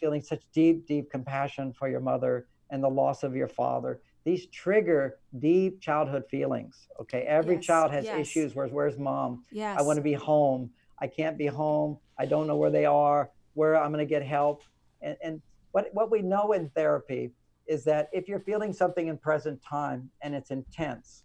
[0.00, 4.00] feeling such deep deep compassion for your mother and the loss of your father.
[4.24, 7.22] These trigger deep childhood feelings okay?
[7.22, 8.18] Every Yes, child has yes.
[8.20, 9.44] issues where's where's mom?
[9.50, 9.78] Yes.
[9.78, 10.70] i want to be home.
[11.00, 11.98] I can't be home.
[12.18, 13.30] I don't know where they are.
[13.54, 14.62] Where i'm going to get help.
[15.00, 17.32] And, and what, what we know in therapy
[17.66, 21.24] is that if you're feeling something in present time and it's intense,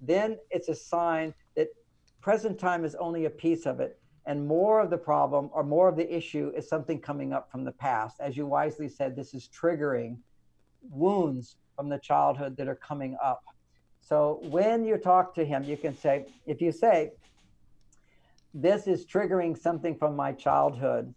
[0.00, 1.68] then it's a sign that
[2.20, 3.96] present time is only a piece of it.
[4.26, 7.64] and more of the problem or more of the issue is something coming up from
[7.64, 8.20] the past.
[8.20, 10.18] As you wisely said, this is triggering
[10.90, 13.42] wounds from the childhood that are coming up.
[14.00, 17.12] So when you talk to him, you can say, if you say,
[18.52, 21.14] this is triggering something from my childhood,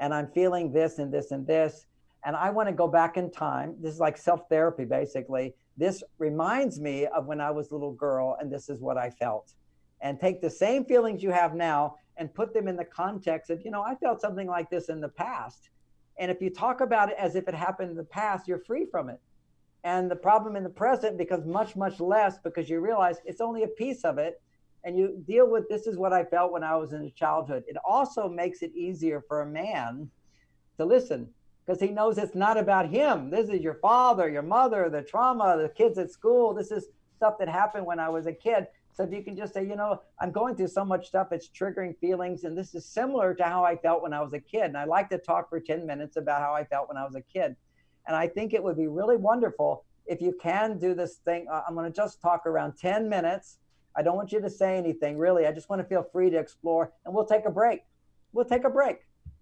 [0.00, 1.86] and I'm feeling this and this and this,
[2.24, 3.76] and I want to go back in time.
[3.80, 5.54] This is like self therapy, basically.
[5.76, 9.10] This reminds me of when I was a little girl, and this is what I
[9.10, 9.52] felt.
[10.00, 13.62] And take the same feelings you have now and put them in the context of,
[13.64, 15.70] you know, I felt something like this in the past.
[16.18, 18.86] And if you talk about it as if it happened in the past, you're free
[18.90, 19.20] from it.
[19.84, 23.62] And the problem in the present becomes much, much less because you realize it's only
[23.62, 24.40] a piece of it.
[24.84, 27.64] And you deal with this is what I felt when I was in childhood.
[27.66, 30.10] It also makes it easier for a man
[30.78, 31.28] to listen
[31.64, 33.30] because he knows it's not about him.
[33.30, 36.54] This is your father, your mother, the trauma, the kids at school.
[36.54, 38.66] This is stuff that happened when I was a kid.
[38.96, 41.50] So if you can just say, you know, I'm going through so much stuff, it's
[41.50, 42.44] triggering feelings.
[42.44, 44.62] And this is similar to how I felt when I was a kid.
[44.62, 47.14] And I like to talk for 10 minutes about how I felt when I was
[47.14, 47.56] a kid.
[48.06, 51.46] And I think it would be really wonderful if you can do this thing.
[51.52, 53.58] Uh, I'm going to just talk around 10 minutes.
[53.94, 55.46] I don't want you to say anything, really.
[55.46, 56.90] I just want to feel free to explore.
[57.04, 57.80] And we'll take a break.
[58.32, 59.00] We'll take a break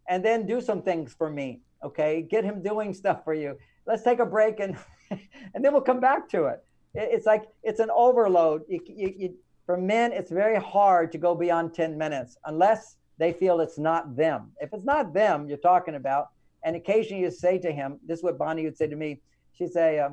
[0.09, 1.61] and then do some things for me.
[1.85, 2.23] Okay.
[2.23, 3.57] Get him doing stuff for you.
[3.87, 4.77] Let's take a break and,
[5.11, 6.65] and then we'll come back to it
[6.95, 8.63] it's like it's an overload.
[8.69, 9.35] You, you, you,
[9.67, 14.17] for men, it's very hard to go beyond 10 minutes unless they feel it's not
[14.17, 14.53] them.
[14.61, 16.29] If it's not them you're talking about,
[16.65, 19.21] and occasionally you say to him, this is what Bonnie would say to me.
[19.53, 20.11] She'd say, uh,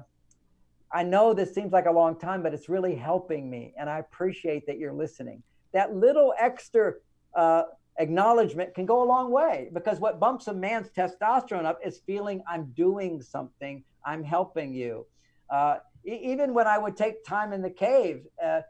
[0.93, 3.73] I know this seems like a long time, but it's really helping me.
[3.79, 5.41] And I appreciate that you're listening.
[5.73, 6.93] That little extra
[7.35, 7.63] uh,
[7.97, 12.43] acknowledgement can go a long way because what bumps a man's testosterone up is feeling
[12.49, 15.05] I'm doing something, I'm helping you.
[15.49, 18.61] Uh, even when I would take time in the cave, uh,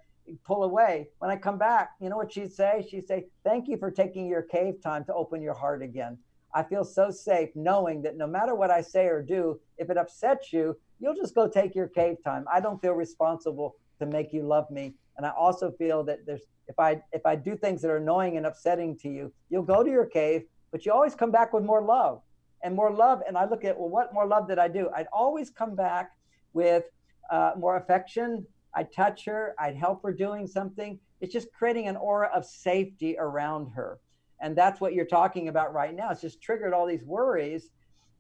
[0.43, 1.07] pull away.
[1.19, 2.85] When I come back, you know what she'd say?
[2.89, 6.17] She'd say, Thank you for taking your cave time to open your heart again.
[6.53, 9.97] I feel so safe knowing that no matter what I say or do, if it
[9.97, 12.45] upsets you, you'll just go take your cave time.
[12.51, 14.95] I don't feel responsible to make you love me.
[15.17, 18.37] And I also feel that there's if I if I do things that are annoying
[18.37, 21.63] and upsetting to you, you'll go to your cave, but you always come back with
[21.63, 22.21] more love
[22.63, 23.21] and more love.
[23.27, 24.89] And I look at well, what more love did I do?
[24.95, 26.11] I'd always come back
[26.53, 26.85] with
[27.31, 30.99] uh, more affection, I'd touch her, I'd help her doing something.
[31.21, 33.99] It's just creating an aura of safety around her.
[34.41, 36.09] And that's what you're talking about right now.
[36.11, 37.69] It's just triggered all these worries.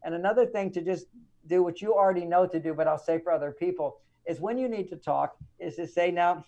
[0.03, 1.07] And another thing to just
[1.47, 3.97] do what you already know to do, but I'll say for other people,
[4.27, 6.45] is when you need to talk, is to say, now,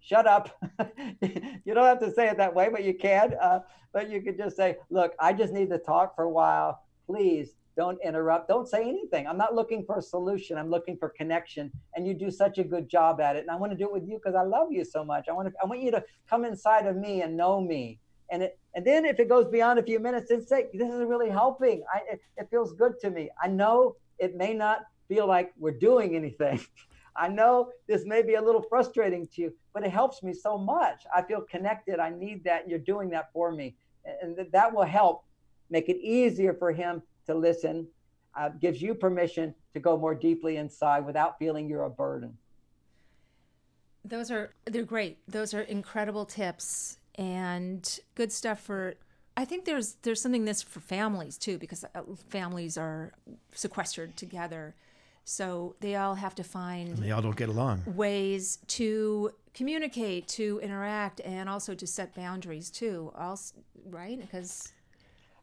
[0.00, 0.50] shut up.
[1.22, 3.34] you don't have to say it that way, but you can.
[3.40, 3.60] Uh,
[3.92, 6.84] but you could just say, look, I just need to talk for a while.
[7.06, 8.46] Please don't interrupt.
[8.46, 9.26] Don't say anything.
[9.26, 10.58] I'm not looking for a solution.
[10.58, 11.72] I'm looking for connection.
[11.94, 13.40] And you do such a good job at it.
[13.40, 15.30] And I want to do it with you because I love you so much.
[15.30, 17.98] I want to, I want you to come inside of me and know me.
[18.30, 21.04] And it, and then if it goes beyond a few minutes, then say, this is
[21.06, 21.82] really helping.
[21.90, 23.30] I, it, it feels good to me.
[23.42, 26.60] I know it may not feel like we're doing anything.
[27.16, 30.58] I know this may be a little frustrating to you, but it helps me so
[30.58, 31.04] much.
[31.16, 31.98] I feel connected.
[31.98, 32.68] I need that.
[32.68, 33.74] You're doing that for me.
[34.22, 35.24] And that will help
[35.70, 37.86] make it easier for him to listen,
[38.34, 42.36] uh, gives you permission to go more deeply inside without feeling you're a burden.
[44.04, 45.18] Those are they're great.
[45.28, 48.94] Those are incredible tips and good stuff for
[49.36, 53.12] I think there's there's something this for families too because uh, families are
[53.54, 54.74] sequestered together.
[55.24, 57.82] So they all have to find and they all don't get along.
[57.86, 63.12] Ways to communicate, to interact and also to set boundaries too.
[63.16, 64.18] Also, right?
[64.20, 64.72] Because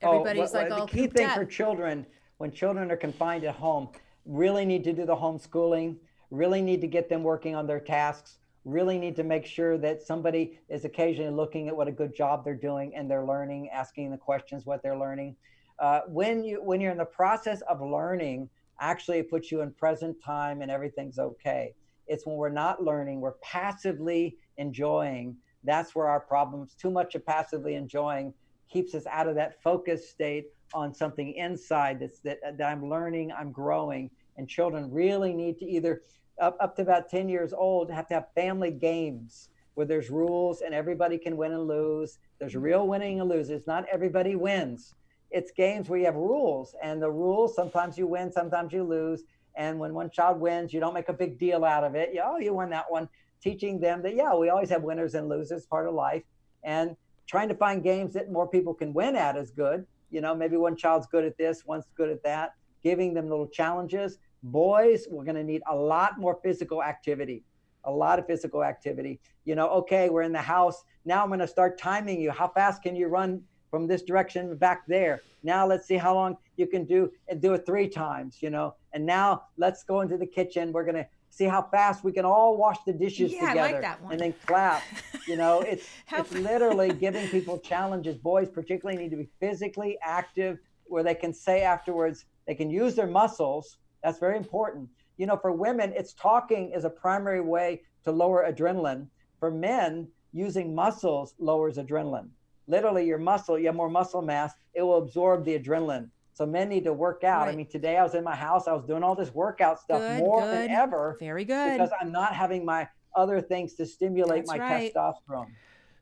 [0.02, 2.06] Everybody's oh, like all the key thing for children
[2.38, 3.90] when children are confined at home
[4.26, 5.96] really need to do the homeschooling
[6.30, 10.04] really need to get them working on their tasks really need to make sure that
[10.04, 14.12] somebody is occasionally looking at what a good job they're doing and they're learning asking
[14.12, 15.34] the questions what they're learning.
[15.80, 18.50] Uh, when you when you're in the process of learning
[18.82, 21.74] actually it puts you in present time and everything's okay.
[22.08, 27.26] It's when we're not learning we're passively enjoying that's where our problems too much of
[27.26, 28.34] passively enjoying
[28.70, 33.32] keeps us out of that focus state on something inside that's that, that I'm learning,
[33.32, 34.10] I'm growing.
[34.38, 36.02] And children really need to either
[36.40, 40.62] up, up to about 10 years old have to have family games where there's rules
[40.62, 42.20] and everybody can win and lose.
[42.40, 42.62] There's mm-hmm.
[42.62, 43.68] real winning and losers.
[43.68, 44.96] Not everybody wins.
[45.30, 49.24] It's games where you have rules, and the rules sometimes you win, sometimes you lose.
[49.58, 52.12] And when one child wins, you don't make a big deal out of it.
[52.14, 53.10] You, oh, you won that one.
[53.42, 56.24] Teaching them that, yeah, we always have winners and losers, part of life.
[56.64, 56.96] And
[57.28, 59.86] trying to find games that more people can win at is good.
[60.10, 62.54] You know, maybe one child's good at this, one's good at that.
[62.84, 64.20] Giving them little challenges.
[64.44, 67.44] Boys, we're going to need a lot more physical activity,
[67.84, 69.20] a lot of physical activity.
[69.46, 70.84] You know, okay, we're in the house.
[71.06, 72.32] Now I'm going to start timing you.
[72.32, 75.22] How fast can you run from this direction back there.
[75.44, 78.76] Now let's see how long you can do and do it three times, you know.
[78.94, 80.72] And now let's go into the kitchen.
[80.72, 81.08] We're gonna
[81.38, 84.82] see how fast we can all wash the dishes Yeah, together like and then clap.
[85.28, 88.18] You know, it's it's literally giving people challenges.
[88.18, 92.96] Boys particularly need to be physically active where they can say afterwards they can use
[92.96, 93.78] their muscles.
[94.04, 94.90] That's very important.
[95.18, 99.08] You know, for women, it's talking is a primary way to lower adrenaline.
[99.40, 102.30] For men, using muscles lowers adrenaline.
[102.68, 106.10] Literally, your muscle, you have more muscle mass, it will absorb the adrenaline.
[106.38, 107.48] So men need to work out.
[107.48, 110.02] I mean, today I was in my house, I was doing all this workout stuff
[110.02, 110.54] Good, more good.
[110.54, 111.74] than ever Very good.
[111.74, 114.94] because I'm not having my other things to stimulate That's my right.
[114.94, 115.48] testosterone.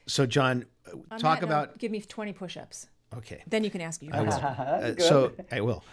[0.08, 1.78] So, John, uh, On talk that note, about.
[1.78, 2.90] give me 20 push-ups.
[3.16, 3.44] Okay.
[3.48, 4.28] Then you can ask your I will.
[4.28, 4.46] question.
[4.60, 5.86] Uh, so I will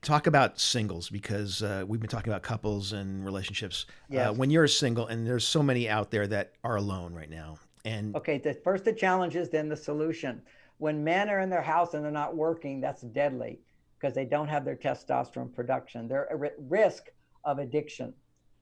[0.00, 3.86] talk about singles because uh, we've been talking about couples and relationships.
[4.16, 7.58] Uh, when you're single, and there's so many out there that are alone right now,
[7.84, 10.40] and Okay, the, first the challenges, then the solution.
[10.76, 13.58] When men are in their house and they're not working, that's deadly
[13.98, 16.08] because they don't have their testosterone production.
[16.08, 17.08] They're at risk
[17.44, 18.14] of addiction.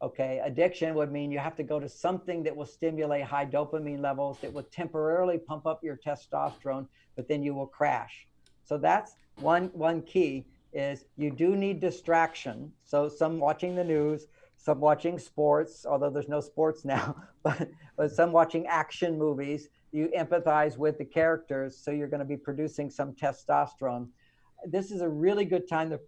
[0.02, 4.00] Okay, addiction would mean you have to go to something that will stimulate high dopamine
[4.00, 8.26] levels that will temporarily pump up your testosterone, but then you will crash.
[8.64, 12.70] So that's one one key is you do need distraction.
[12.84, 18.12] So some watching the news, some watching sports, although there's no sports now, but, but
[18.12, 19.68] some watching action movies.
[19.92, 24.08] You empathize with the characters, so you're going to be producing some testosterone.
[24.66, 26.00] This is a really good time to,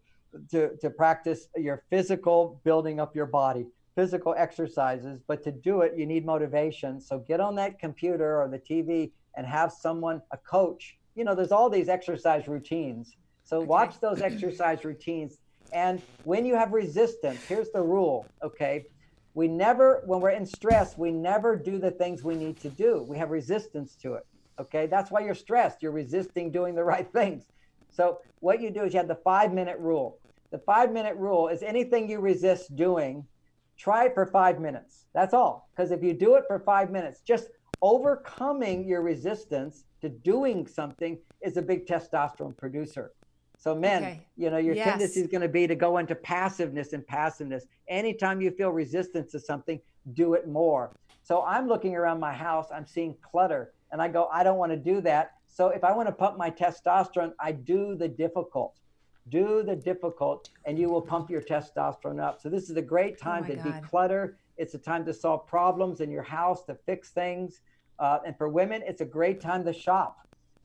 [0.50, 5.20] to, to practice your physical building up your body, physical exercises.
[5.26, 7.00] But to do it, you need motivation.
[7.00, 10.96] So get on that computer or the TV and have someone, a coach.
[11.14, 13.16] You know, there's all these exercise routines.
[13.44, 15.38] So watch those exercise routines.
[15.72, 18.86] And when you have resistance, here's the rule, okay?
[19.34, 23.04] We never, when we're in stress, we never do the things we need to do.
[23.08, 24.26] We have resistance to it,
[24.58, 24.86] okay?
[24.86, 25.82] That's why you're stressed.
[25.82, 27.44] You're resisting doing the right things.
[27.98, 30.20] So what you do is you have the five minute rule.
[30.52, 33.26] The five minute rule is anything you resist doing,
[33.76, 35.06] try it for five minutes.
[35.14, 35.68] That's all.
[35.76, 37.48] Because if you do it for five minutes, just
[37.82, 43.10] overcoming your resistance to doing something is a big testosterone producer.
[43.58, 44.26] So men, Okay.
[44.36, 44.84] you know, your Yes.
[44.88, 47.66] tendency is going to be to go into passiveness and passiveness.
[47.88, 49.80] Anytime you feel resistance to something,
[50.12, 50.92] do it more.
[51.24, 54.70] So I'm looking around my house, I'm seeing clutter, and I go, I don't want
[54.70, 55.32] to do that.
[55.48, 58.78] So if I want to pump my testosterone, I do the difficult.
[59.28, 62.40] Do the difficult, and you will pump your testosterone up.
[62.40, 63.82] So this is a great time Oh to God.
[63.82, 64.34] declutter.
[64.56, 67.60] It's a time to solve problems in your house, to fix things.
[67.98, 70.16] Uh, and for women, it's a great time to shop.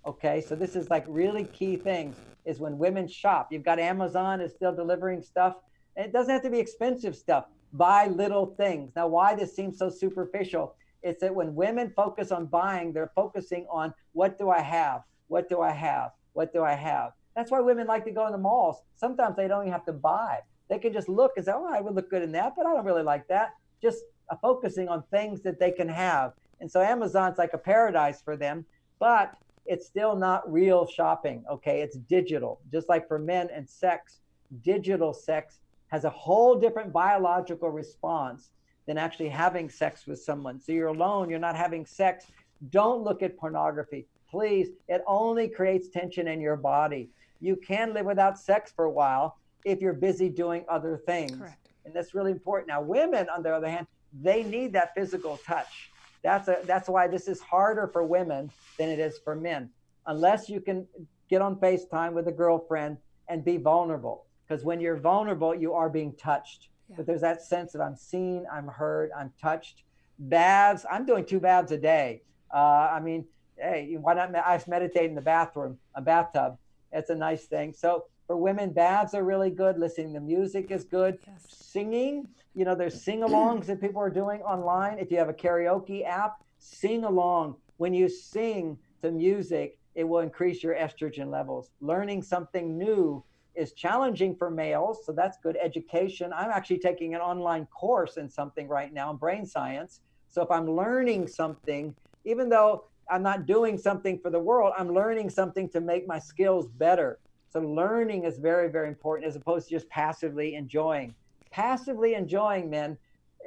[0.06, 3.48] Okay, so this is like really key things is when women shop.
[3.52, 5.56] You've got Amazon is still delivering stuff.
[5.96, 7.46] And it doesn't have to be expensive stuff.
[7.72, 8.92] Buy little things.
[8.96, 10.76] Now, why this seems so superficial?
[11.04, 15.04] It's that when women focus on buying, they're focusing on what do I have?
[15.28, 16.12] What do I have?
[16.34, 17.12] What do I have?
[17.36, 18.78] That's why women like to go in the malls.
[18.96, 20.40] Sometimes they don't even have to buy.
[20.70, 22.74] They can just look and say, oh, I would look good in that, but I
[22.74, 23.56] don't really like that.
[23.82, 26.34] Just uh, focusing on things that they can have.
[26.62, 28.66] And so Amazon's like a paradise for them,
[29.00, 29.36] but
[29.66, 31.44] it's still not real shopping.
[31.52, 31.82] Okay.
[31.82, 32.62] It's digital.
[32.72, 34.22] Just like for men and sex,
[34.62, 38.50] digital sex has a whole different biological response
[38.86, 40.60] than actually having sex with someone.
[40.60, 42.26] So you're alone, you're not having sex.
[42.70, 44.06] Don't look at pornography.
[44.30, 47.10] Please, it only creates tension in your body.
[47.40, 51.38] You can live without sex for a while if you're busy doing other things.
[51.38, 51.70] Correct.
[51.86, 52.68] And that's really important.
[52.70, 53.88] Now, women, on the other hand,
[54.22, 55.92] they need that physical touch.
[56.24, 59.70] That's a, that's why this is harder for women than it is for men.
[60.08, 60.88] Unless you can
[61.30, 64.26] get on FaceTime with a girlfriend and be vulnerable.
[64.48, 66.70] Because when you're vulnerable, you are being touched.
[66.94, 66.98] Yeah.
[66.98, 69.84] But there's that sense that I'm seen, I'm heard, I'm touched.
[70.20, 72.22] Baths, I'm doing two baths a day.
[72.54, 73.26] Uh, I mean,
[73.58, 74.36] hey, why not?
[74.36, 76.58] I meditate in the bathroom, a bathtub.
[76.92, 77.74] It's a nice thing.
[77.74, 79.80] So for women, baths are really good.
[79.80, 81.18] Listening to music is good.
[81.26, 81.46] Yes.
[81.50, 85.00] Singing, you know, there's sing-alongs that people are doing online.
[85.00, 87.56] If you have a karaoke app, sing along.
[87.78, 91.72] When you sing to music, it will increase your estrogen levels.
[91.82, 93.24] Learning something new
[93.56, 96.32] is challenging for males, so that's good education.
[96.34, 100.02] I'm actually taking an online course in something right now in brain science.
[100.28, 101.96] So if I'm learning something,
[102.26, 106.20] even though I'm not doing something for the world, I'm learning something to make my
[106.20, 107.20] skills better.
[107.50, 111.14] So learning is very, very important as opposed to just passively enjoying.
[111.52, 112.98] Passively enjoying, men,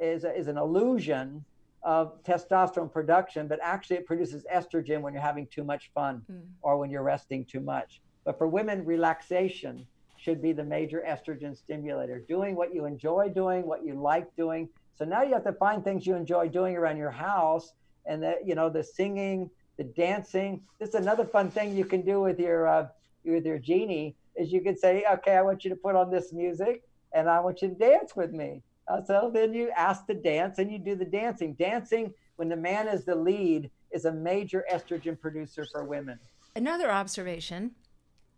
[0.01, 1.43] is, is an illusion
[1.83, 6.43] of testosterone production, but actually it produces estrogen when you're having too much fun Mm.
[6.61, 8.01] or when you're resting too much.
[8.23, 9.85] But for women, relaxation
[10.27, 12.19] should be the major estrogen stimulator.
[12.27, 14.67] Doing what you enjoy doing, what you like doing.
[14.97, 17.71] So now you have to find things you enjoy doing around your house,
[18.05, 20.61] and that you know the singing, the dancing.
[20.79, 22.87] This is another fun thing you can do with your uh,
[23.23, 26.33] with your genie is you can say, okay, I want you to put on this
[26.33, 28.61] music and I want you to dance with me.
[28.87, 31.53] Uh, so then you ask to dance and you do the dancing.
[31.53, 36.19] Dancing when the man is the lead is a major estrogen producer for women.
[36.55, 37.71] Another observation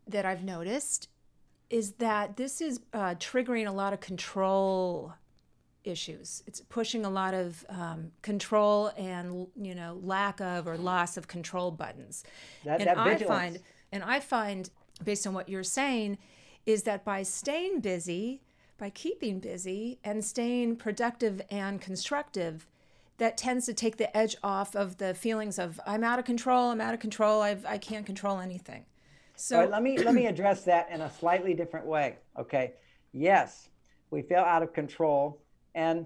[0.08, 1.10] that I've noticed
[1.70, 5.14] is that this is uh, triggering a lot of control
[5.84, 6.44] issues.
[6.46, 11.28] It's pushing a lot of um, control and you know lack of or loss of
[11.28, 12.24] control buttons.
[12.66, 13.60] That, and that I find,
[13.92, 14.70] and I find,
[15.04, 16.18] based on what you're saying,
[16.66, 18.42] is that by staying busy,
[18.78, 22.68] by keeping busy, and staying productive and constructive,
[23.18, 26.72] that tends to take the edge off of the feelings of I'm out of control.
[26.72, 27.42] I'm out of control.
[27.42, 28.86] I've, I can't control anything.
[29.40, 32.18] So right, let me let me address that in a slightly different way.
[32.38, 32.74] Okay.
[33.14, 33.70] Yes,
[34.12, 35.42] we feel out of control.
[35.76, 36.06] And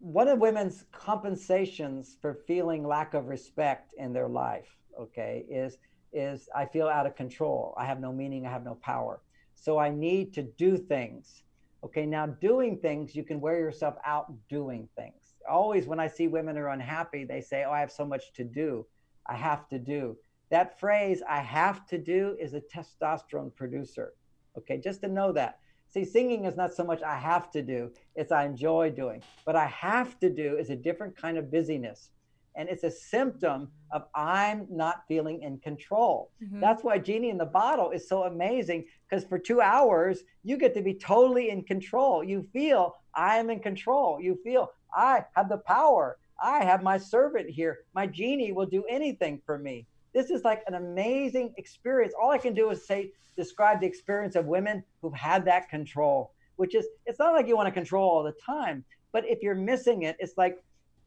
[0.00, 4.66] one of women's compensations for feeling lack of respect in their life,
[5.00, 5.78] okay, is
[6.12, 7.72] is I feel out of control.
[7.78, 9.20] I have no meaning, I have no power.
[9.54, 11.44] So I need to do things.
[11.84, 15.36] Okay, now doing things, you can wear yourself out doing things.
[15.48, 18.42] Always when I see women are unhappy, they say, Oh, I have so much to
[18.42, 18.84] do.
[19.24, 20.16] I have to do.
[20.50, 24.12] That phrase, I have to do, is a testosterone producer.
[24.56, 25.58] Okay, just to know that.
[25.88, 29.22] See, singing is not so much I have to do, it's I enjoy doing.
[29.44, 32.10] But I have to do is a different kind of busyness.
[32.54, 36.30] And it's a symptom of I'm not feeling in control.
[36.42, 36.60] Mhm.
[36.60, 40.72] That's why Genie in the Bottle is so amazing because for two hours, you get
[40.74, 42.24] to be totally in control.
[42.24, 44.20] You feel I am in control.
[44.20, 46.18] You feel I have the power.
[46.42, 47.84] I have my servant here.
[47.94, 49.86] My genie will do anything for me.
[50.16, 52.14] This is like an amazing experience.
[52.18, 56.32] All I can do is say, describe the experience of women who've had that control,
[56.56, 59.54] which is, it's not like you want to control all the time, but if you're
[59.54, 60.56] missing it, it's like,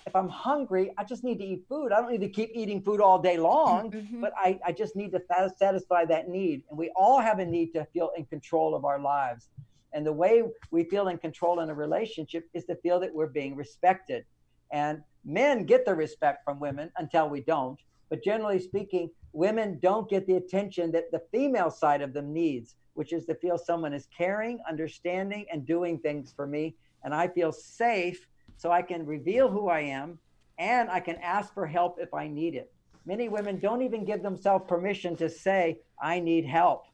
[0.05, 1.91] if I'm hungry, I just need to eat food.
[1.91, 4.21] I don't need to keep eating food all day long, Mhm.
[4.21, 5.21] but I, I just need to
[5.57, 6.61] satisfy that need.
[6.69, 9.49] And we all have a need to feel in control of our lives.
[9.91, 13.25] And the way we feel in control in a relationship is to feel that we're
[13.41, 14.23] being respected.
[14.71, 17.79] And men get the respect from women until we don't.
[18.09, 22.75] But generally speaking, women don't get the attention that the female side of them needs,
[22.93, 26.75] which is to feel someone is caring, understanding, and doing things for me.
[27.03, 30.19] And I feel safe so I can reveal who I am
[30.57, 32.71] and I can ask for help if I need it.
[33.05, 36.85] Many women don't even give themselves permission to say, I need help,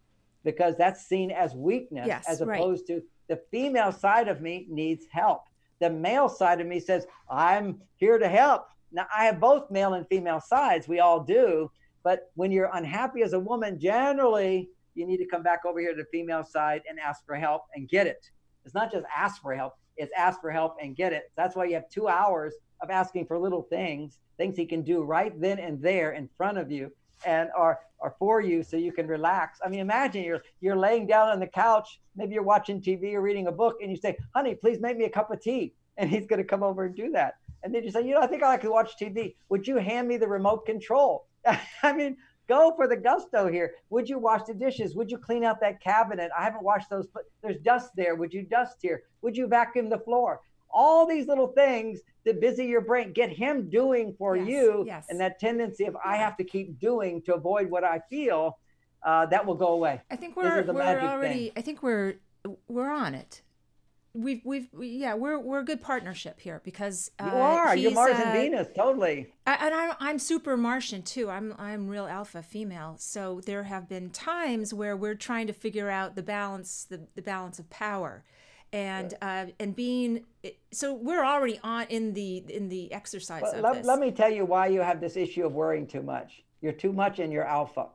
[0.44, 2.60] because that's seen as weakness Yes, as right.
[2.60, 5.42] opposed to the female side of me needs help.
[5.80, 8.68] The male side of me says, I'm here to help.
[8.96, 10.88] Now, I have both male and female sides.
[10.88, 11.70] We all do.
[12.02, 15.92] But when you're unhappy as a woman, generally, you need to come back over here
[15.92, 18.30] to the female side and ask for help and get it.
[18.64, 21.32] It's not just ask for help, it's ask for help and get it.
[21.36, 25.04] That's why you have two hours of asking for little things, things he can do
[25.04, 26.92] right then and there in front of you
[27.26, 29.60] and are are for you so you can relax.
[29.66, 33.22] I mean, imagine you're you're laying down on the couch, maybe you're watching TV or
[33.22, 36.10] reading a book, and you say, "Honey, please make me a cup of tea," and
[36.10, 37.36] he's going to come over and do that.
[37.66, 39.36] And then you say, "You know, I think I like to watch TV.
[39.50, 41.26] Would you hand me the remote control?"
[41.84, 42.16] I mean,
[42.48, 43.74] go for the gusto here.
[43.90, 44.96] Would you wash the dishes?
[44.96, 46.30] Would you clean out that cabinet?
[46.38, 47.08] I haven't washed those.
[47.08, 48.14] But there's dust there.
[48.16, 49.02] Would you dust here?
[49.24, 50.42] Would you vacuum the floor?
[50.70, 53.14] All these little things that busy your brain.
[53.14, 55.08] Get him doing for Yes, you, yes.
[55.10, 58.60] and that tendency of I have to keep doing to avoid what I feel,
[59.02, 60.02] uh, that will go away.
[60.12, 61.46] I think we're we're already.
[61.46, 61.52] thing.
[61.58, 62.16] I think we're
[62.68, 63.42] we're on it.
[64.16, 67.76] We've we've we, yeah we're we're a good partnership here because uh, You are.
[67.76, 69.34] You're Mars uh, and Venus, totally.
[69.46, 71.30] I, and I'm I'm super Martian too.
[71.30, 72.96] I'm I'm real alpha female.
[72.98, 77.22] So there have been times where we're trying to figure out the balance the, the
[77.22, 78.24] balance of power,
[78.72, 80.24] and uh, and being
[80.72, 83.86] so we're already on in the in the exercise of let, this.
[83.86, 86.46] let me tell you why you have this issue of worrying too much.
[86.62, 87.90] You're too much in your alpha.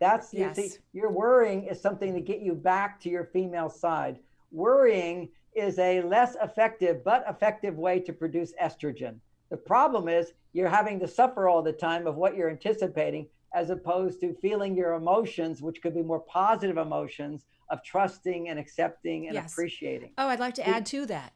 [0.00, 0.78] That's you see, Yes.
[0.94, 4.18] your worrying is something to get you back to your female side.
[4.50, 9.16] Worrying is a less effective but effective way to produce estrogen.
[9.50, 13.70] The problem is you're having to suffer all the time of what you're anticipating as
[13.70, 19.26] opposed to feeling your emotions, which could be more positive emotions of trusting and accepting
[19.26, 19.52] and Yes.
[19.52, 20.12] appreciating.
[20.18, 21.32] Oh, I'd like to add to that.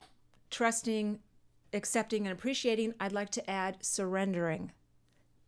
[0.51, 1.21] Trusting,
[1.73, 2.95] accepting, and appreciating.
[3.01, 4.73] I'd like to add surrendering.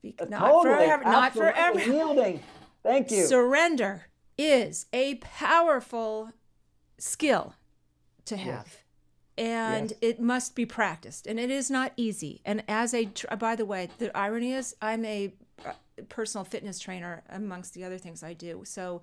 [0.01, 1.05] Be- Uh, not totally, forever.
[1.05, 1.81] Not forever.
[1.81, 2.41] Yielding.
[2.83, 3.25] Thank you.
[3.27, 4.07] Surrender
[4.39, 6.33] is a powerful
[6.99, 7.55] skill
[8.27, 8.83] to have.
[9.37, 9.99] And Yes.
[10.01, 12.41] it must be practiced, and it is not easy.
[12.45, 15.33] And as a, tr- by the way, the irony is, I'm a
[15.67, 15.73] uh,
[16.09, 18.63] personal fitness trainer amongst the other things I do.
[18.65, 19.03] So,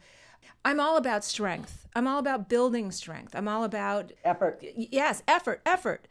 [0.66, 1.86] I'm all about strength.
[1.96, 3.36] I'm all about building strength.
[3.36, 4.64] I'm all about Effort.
[4.76, 6.08] yes effort effort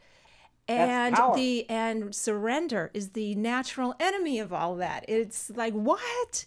[0.69, 5.03] and the and surrender is the natural enemy of all that.
[5.09, 6.45] It's like what?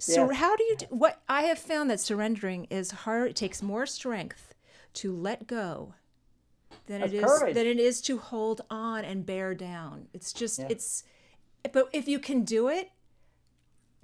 [0.00, 0.38] So Yes.
[0.40, 3.30] how do you do, what I have found that surrendering is hard.
[3.30, 4.51] It takes more strength
[4.94, 5.94] to let go
[6.86, 7.54] than it is courage.
[7.54, 10.08] than it is to hold on and bear down.
[10.12, 10.66] It's just Yeah.
[10.70, 11.04] it's
[11.72, 12.90] but if you can do it,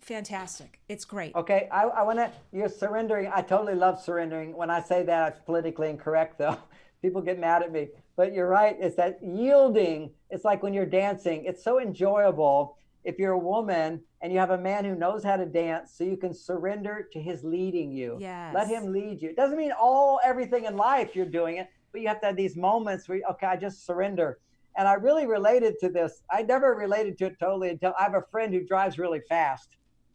[0.00, 0.80] fantastic.
[0.88, 1.34] It's great.
[1.34, 2.30] Okay, I, I want to.
[2.52, 3.30] You're surrendering.
[3.34, 4.56] I totally love surrendering.
[4.56, 6.56] When I say that, it's politically incorrect, though.
[7.02, 7.88] People get mad at me.
[8.16, 8.76] But you're right.
[8.80, 10.10] It's that yielding.
[10.30, 11.44] It's like when you're dancing.
[11.44, 12.77] It's so enjoyable
[13.08, 16.04] if you're a woman and you have a man who knows how to dance, so
[16.04, 18.18] you can surrender to his leading you.
[18.20, 18.54] Yes.
[18.54, 19.30] Let him lead you.
[19.30, 22.36] It doesn't mean all everything in life you're doing it, but you have to have
[22.36, 24.38] these moments where, okay, I just surrender.
[24.76, 26.22] And I really related to this.
[26.30, 29.70] I never related to it totally until I have a friend who drives really fast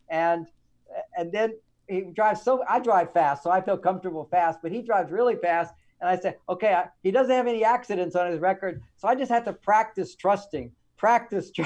[0.10, 0.48] and
[1.18, 1.54] and then
[1.90, 5.36] he drives so I drive fast, so I feel comfortable fast, but he drives really
[5.36, 5.74] fast.
[6.00, 9.16] And I say, okay, I, he doesn't have any accidents on his record, so I
[9.16, 11.64] just have to practice trusting, practice, tr-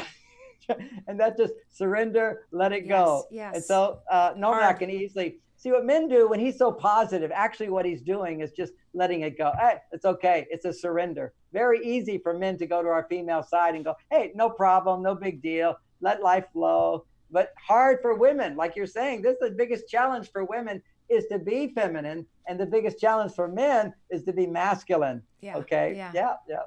[1.07, 3.26] and that just surrender, let it go.
[3.32, 7.32] Yes, And so uh, Novak can easily see what men do when he's so positive.
[7.34, 9.51] Actually, what he's doing is just letting it go.
[9.59, 10.45] Hey, it's okay.
[10.49, 11.34] It's a surrender.
[11.53, 15.01] Very easy for men to go to our female side and go, hey, no problem,
[15.01, 15.76] no big deal.
[16.01, 20.32] Let life flow but hard for women like you're saying this is the biggest challenge
[20.32, 24.45] for women is to be feminine and the biggest challenge for men is to be
[24.47, 26.11] masculine Yeah, okay yeah.
[26.13, 26.59] yeah yeah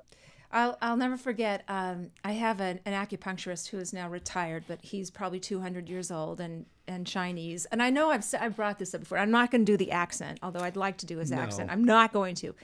[0.52, 1.62] I'll, I'll never forget.
[1.68, 6.10] Um, I have an, an acupuncturist who is now retired, but he's probably 200 years
[6.10, 7.66] old and, and Chinese.
[7.66, 9.18] And I know I've, I've brought this up before.
[9.18, 11.70] I'm not going to do the accent, although I'd like to do his accent.
[11.70, 12.54] I'm not going to.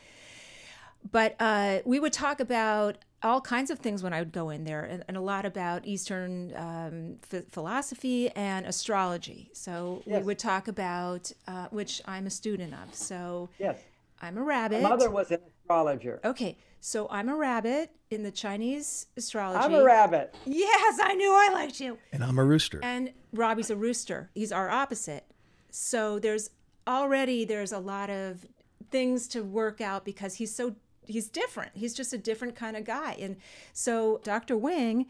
[1.12, 4.64] But uh, we would talk about all kinds of things when I would go in
[4.64, 9.50] there, and, and a lot about Eastern um, ph- philosophy and astrology.
[9.52, 12.94] So we would talk about, uh, which I'm a student of.
[12.94, 13.78] So yes
[14.20, 14.82] I'm a rabbit.
[14.82, 16.56] my mother was an astrologer Okay,
[16.86, 19.64] so I'm a rabbit in the Chinese astrology.
[19.64, 21.98] i'm a rabbit Yes, I knew I liked you.
[22.12, 22.78] And I'm a rooster.
[22.80, 24.30] And Robbie's a rooster.
[24.36, 25.24] He's our opposite.
[25.70, 26.50] So there's
[26.86, 28.46] already there's a lot of
[28.92, 31.72] things to work out because he's so he's different.
[31.74, 33.16] He's just a different kind of guy.
[33.18, 33.36] And
[33.72, 34.56] so Dr.
[34.56, 35.06] Wing,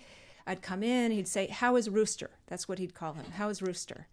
[0.47, 3.27] I'd come in, he'd say, "How is Rooster?" That's what he'd call him.
[3.33, 4.07] How is Rooster?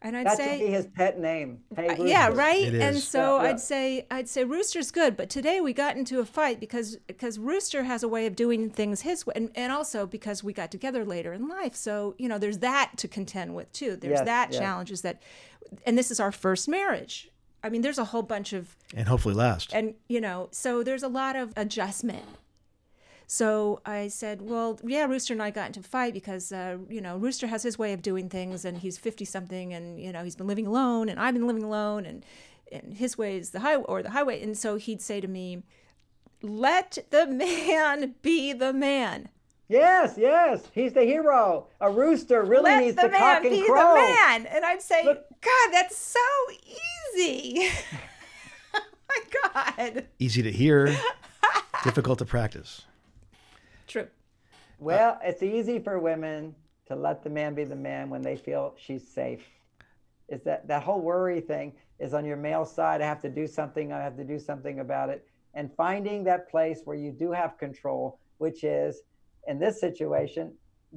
[0.00, 2.72] And I'd that say, should be his pet name hey, uh, yeah, right.
[2.72, 3.48] And so Yeah, yeah.
[3.50, 7.38] I'd say I'd say Rooster's good, but today we got into a fight because because
[7.38, 10.70] Rooster has a way of doing things his way, and, and also because we got
[10.70, 11.74] together later in life.
[11.74, 13.96] So you know, there's that to contend with too.
[13.96, 14.60] There's Yes, that yes.
[14.60, 15.20] challenge is that,
[15.84, 17.28] and this is our first marriage.
[17.64, 19.72] I mean, there's a whole bunch of and hopefully last.
[19.74, 22.24] and you know so there's a lot of adjustment
[23.30, 27.00] so i said well yeah rooster and i got into a fight because uh, you
[27.00, 30.24] know rooster has his way of doing things and he's 50 something and you know
[30.24, 32.24] he's been living alone and i've been living alone and
[32.72, 34.42] and his way is the highway or the highway.
[34.42, 35.62] And so he'd say to me
[36.42, 37.26] let the
[37.82, 39.28] man be the man.
[39.68, 41.66] Yes yes he's the hero.
[41.80, 43.94] A rooster really let needs the to man cock and be crow.
[43.94, 44.46] the man.
[44.46, 46.20] And i'd say Look- god that's so
[47.14, 47.68] easy.
[48.74, 48.80] Oh
[49.54, 49.62] my
[49.94, 50.06] god.
[50.18, 50.94] Easy to hear,
[51.82, 52.82] difficult to practice.
[53.88, 54.08] True
[54.78, 56.54] Well, it's easy for women
[56.86, 59.44] to let the man be the man when they feel she's safe.
[60.28, 63.02] Is that that whole worry thing is on your male side?
[63.02, 63.92] I have to do something.
[63.92, 65.26] I have to do something about it.
[65.54, 69.02] And finding that place where you do have control, which is
[69.48, 70.52] in this situation,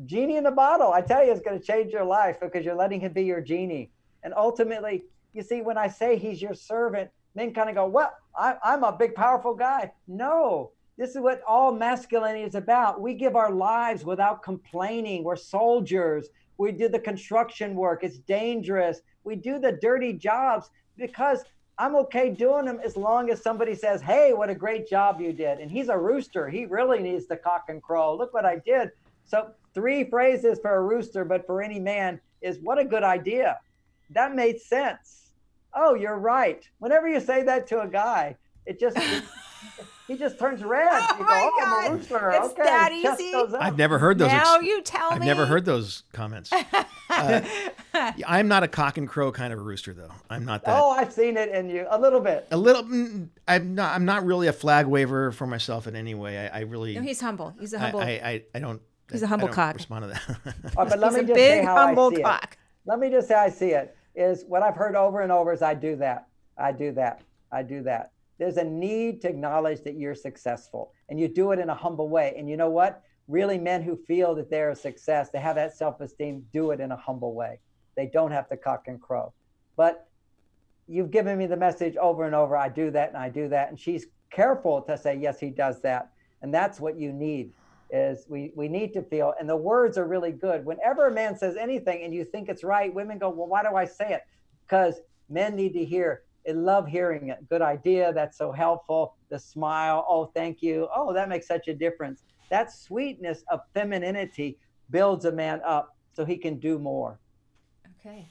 [0.06, 0.94] genie in the bottle.
[0.94, 3.42] I tell you, it's going to change your life because you're letting him be your
[3.42, 3.92] genie.
[4.24, 8.12] And ultimately, you see, when I say he's your servant, men kind of go, "Well,
[8.38, 10.72] I, I'm a big, powerful guy." No,
[11.02, 13.02] this is what all masculinity is about.
[13.02, 15.24] We give our lives without complaining.
[15.24, 16.30] We're soldiers.
[16.60, 18.04] We do the construction work.
[18.04, 19.02] It's dangerous.
[19.24, 21.43] We do the dirty jobs because
[21.80, 25.34] I'm okay doing them as long as somebody says, Hey, what a great job you
[25.34, 25.58] did.
[25.58, 26.47] And he's a rooster.
[26.47, 28.16] He really needs to cock and crow.
[28.16, 28.91] Look what I did.
[29.26, 33.60] So, three phrases for a rooster, but for any man is what a good idea.
[34.12, 35.32] That made sense.
[35.74, 36.64] Oh, you're right.
[36.78, 38.38] Whenever you say that to a guy,
[38.68, 38.97] it just
[40.12, 40.89] he just turns red.
[40.91, 41.88] Oh you my go, oh, I'm God.
[41.88, 42.30] a rooster.
[42.32, 42.64] It's okay.
[42.64, 43.34] that easy?
[43.57, 44.28] I've never heard those.
[44.28, 45.26] now ex- you tell I've me.
[45.26, 46.51] never heard those comments.
[47.14, 47.41] Uh,
[48.26, 50.12] I'm not a cock and crow kind of a rooster, though.
[50.30, 50.80] I'm not that.
[50.80, 52.47] Oh, I've seen it in you a little bit.
[52.51, 52.84] A little.
[52.84, 53.93] mm, I'm not.
[53.93, 56.38] I'm not really a flag waver for myself in any way.
[56.47, 56.95] I, I really.
[56.95, 57.53] No, he's humble.
[57.59, 57.99] He's a humble.
[57.99, 58.82] I, I, I don't.
[59.12, 59.76] He's a humble don't cock.
[59.76, 60.55] Respond to that.
[60.78, 62.51] Oh, but let he's me a just big say how humble I see cock.
[62.53, 62.57] it.
[62.89, 65.62] Let me just say I see it is what I've heard over and over is
[65.62, 66.28] I do that.
[66.57, 67.20] I do that.
[67.51, 68.14] I do that.
[68.42, 72.10] There's a need to acknowledge that you're successful and you do it in a humble
[72.10, 72.34] way.
[72.36, 73.04] And you know what?
[73.28, 76.80] Really, men who feel that they're a success, they have that self esteem, do it
[76.80, 77.60] in a humble way.
[77.96, 79.32] They don't have to cock and crow.
[79.78, 80.08] But
[80.88, 83.70] you've given me the message over and over I do that and I do that.
[83.70, 86.10] And she's careful to say, yes, he does that.
[86.42, 87.52] And that's what you need.
[87.92, 91.38] is we we need to feel and the words are really good whenever a man
[91.38, 94.22] says anything and you think it's right women go well why do i say it
[94.64, 94.96] because
[95.30, 100.06] men need to hear I love hearing it good idea that's so helpful the smile
[100.10, 104.58] oh thank you oh that makes such a difference that sweetness of femininity
[104.89, 107.20] builds a man up so he can do more
[108.00, 108.28] Okay.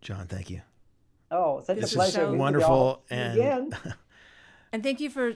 [0.00, 0.62] John, thank you.
[1.30, 3.74] oh such This a is pleasure so meeting wonderful and-
[4.72, 5.34] And thank you for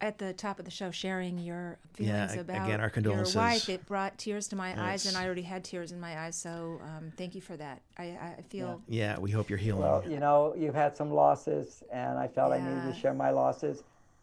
[0.00, 3.34] at the top of the show sharing your feelings a- about again, our condolences.
[3.34, 3.68] your wife.
[3.68, 6.36] It brought tears to my eyes, and I already had tears in my eyes.
[6.36, 7.82] So um, thank you for that.
[7.96, 9.82] I, I feel Yeah, we hope you're healing.
[9.82, 13.30] Well, you know, you've had some losses, and I felt I needed to share my
[13.30, 13.82] losses.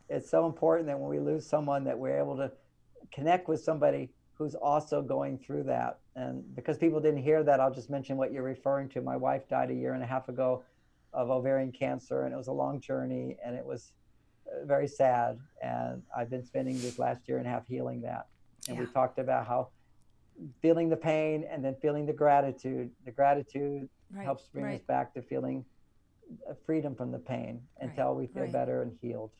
[0.09, 2.51] It's so important that when we lose someone, that we're able to
[3.11, 5.99] connect with somebody who's also going through that.
[6.15, 9.01] And because people didn't hear that, I'll just mention what you're referring to.
[9.01, 10.63] My wife died a year and a half ago
[11.13, 13.93] of ovarian cancer, and it was a long journey, and it was
[14.63, 15.39] very sad.
[15.61, 18.27] And I've been spending this last year and a half healing that.
[18.67, 19.69] And we talked about how
[20.61, 22.89] feeling the pain and then feeling the gratitude.
[23.05, 24.23] The gratitude right.
[24.23, 25.63] helps bring us back to feeling
[26.49, 28.51] uh, freedom from the pain Right, until we feel right.
[28.51, 29.31] better and healed.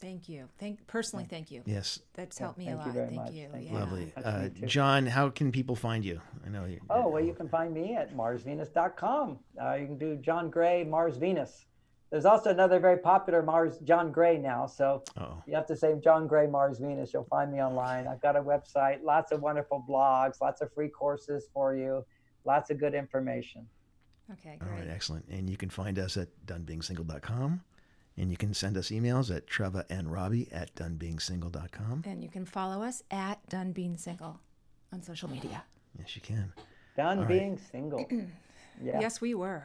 [0.00, 0.48] Thank you.
[0.58, 1.26] Thank personally.
[1.28, 1.62] Thank you.
[1.66, 2.94] yes, That's helped me thank a you lot.
[2.94, 3.32] very thank much.
[3.34, 3.48] you.
[3.52, 3.72] Thank you.
[3.74, 3.78] yeah.
[3.78, 4.12] lovely.
[4.16, 4.48] That's Uh.
[4.66, 6.20] John, how can people find you?
[6.44, 6.80] I know you.
[6.88, 9.38] Oh, well, you can find me at marsvenus.com.
[9.62, 11.66] Uh, you can do John Gray, Mars Venus.
[12.10, 14.66] There's also another very popular Mars, John Gray now.
[14.66, 17.12] So Oh, you have to say John Gray, Mars Venus.
[17.12, 18.08] You'll find me online.
[18.08, 22.04] I've got a website, lots of wonderful blogs, lots of free courses for you,
[22.44, 23.66] lots of good information.
[24.32, 24.58] Okay.
[24.60, 24.80] all Great.
[24.80, 25.26] right, excellent.
[25.28, 27.62] And you can find us at donebeingsingle.com.
[28.16, 32.02] And you can send us emails at Treva and Robbie at donebeingsingle.com.
[32.06, 34.40] And you can follow us at Done Being Single
[34.92, 35.62] on social media.
[35.98, 36.52] Yes, you can.
[36.96, 37.28] Done All right.
[37.28, 38.04] being single.
[38.10, 38.24] Yeah.
[39.00, 39.62] Yes, we were.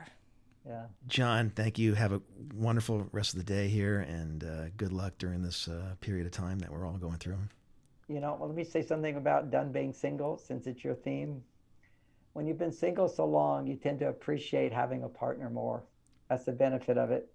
[0.68, 0.86] Yeah.
[1.08, 1.94] John, thank you.
[1.94, 2.22] Have a
[2.56, 6.32] wonderful rest of the day here, and uh, good luck during this uh, period of
[6.32, 7.38] time that we're all going through.
[8.08, 11.42] You know, well, let me say something about done being single since it's your theme.
[12.34, 15.84] When you've been single so long, you tend to appreciate having a partner more.
[16.30, 17.32] That's the benefit of it.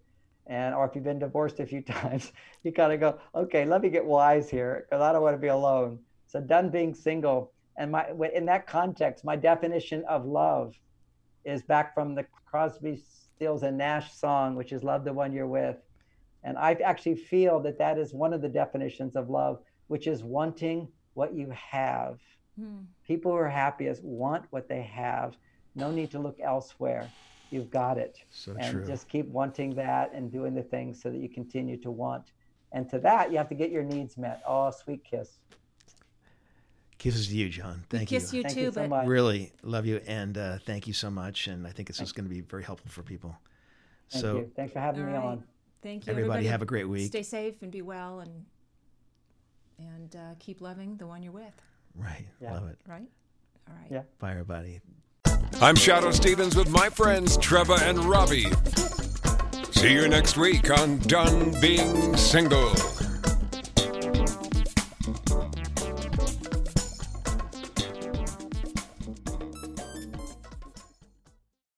[0.47, 2.33] And or if you've been divorced a few times,
[2.65, 5.41] you kind of go, okay, let me get wise here because I don't want to
[5.41, 6.01] be alone.
[6.27, 10.75] So done being single, and my in that context, my definition of love
[11.45, 15.47] is back from the Crosby, Stills, and Nash song, which is "Love the One You're
[15.47, 15.77] With."
[16.43, 20.23] And I actually feel that that is one of the definitions of love, which is
[20.23, 22.19] wanting what you have.
[22.59, 22.81] Hmm.
[23.07, 25.37] People who are happiest want what they have.
[25.75, 27.09] No need to look elsewhere.
[27.51, 28.19] You've got it.
[28.31, 28.87] So and true.
[28.87, 32.33] just keep wanting that and doing the things so that you continue to want.
[32.73, 34.43] And to that, you have to get your needs met.
[34.47, 35.39] Oh, sweet kiss.
[37.01, 37.83] Kisses to you, John.
[37.89, 39.07] Thank Kiss you Thank too, you so but much.
[39.07, 41.47] Really love you, and uh, thank you so much.
[41.47, 43.39] And I think this is going to be very helpful for people.
[44.11, 44.53] Thank so, you.
[44.55, 45.25] Thanks for having me right.
[45.25, 45.45] on.
[45.83, 46.11] thank you.
[46.11, 47.07] everybody, have a great week.
[47.07, 48.45] Stay safe and be well, and
[49.79, 51.55] and uh, keep loving the one you're with.
[51.97, 52.27] Right.
[52.39, 52.53] Yeah.
[52.53, 52.79] Love it.
[52.87, 53.09] Right.
[53.67, 53.91] All right.
[53.91, 54.03] Yeah.
[54.19, 54.81] Bye, everybody.
[55.63, 58.51] I'm Shadoe Stevens with my friends Treva and Robbie.
[59.73, 62.75] See you next week on Done Being Single.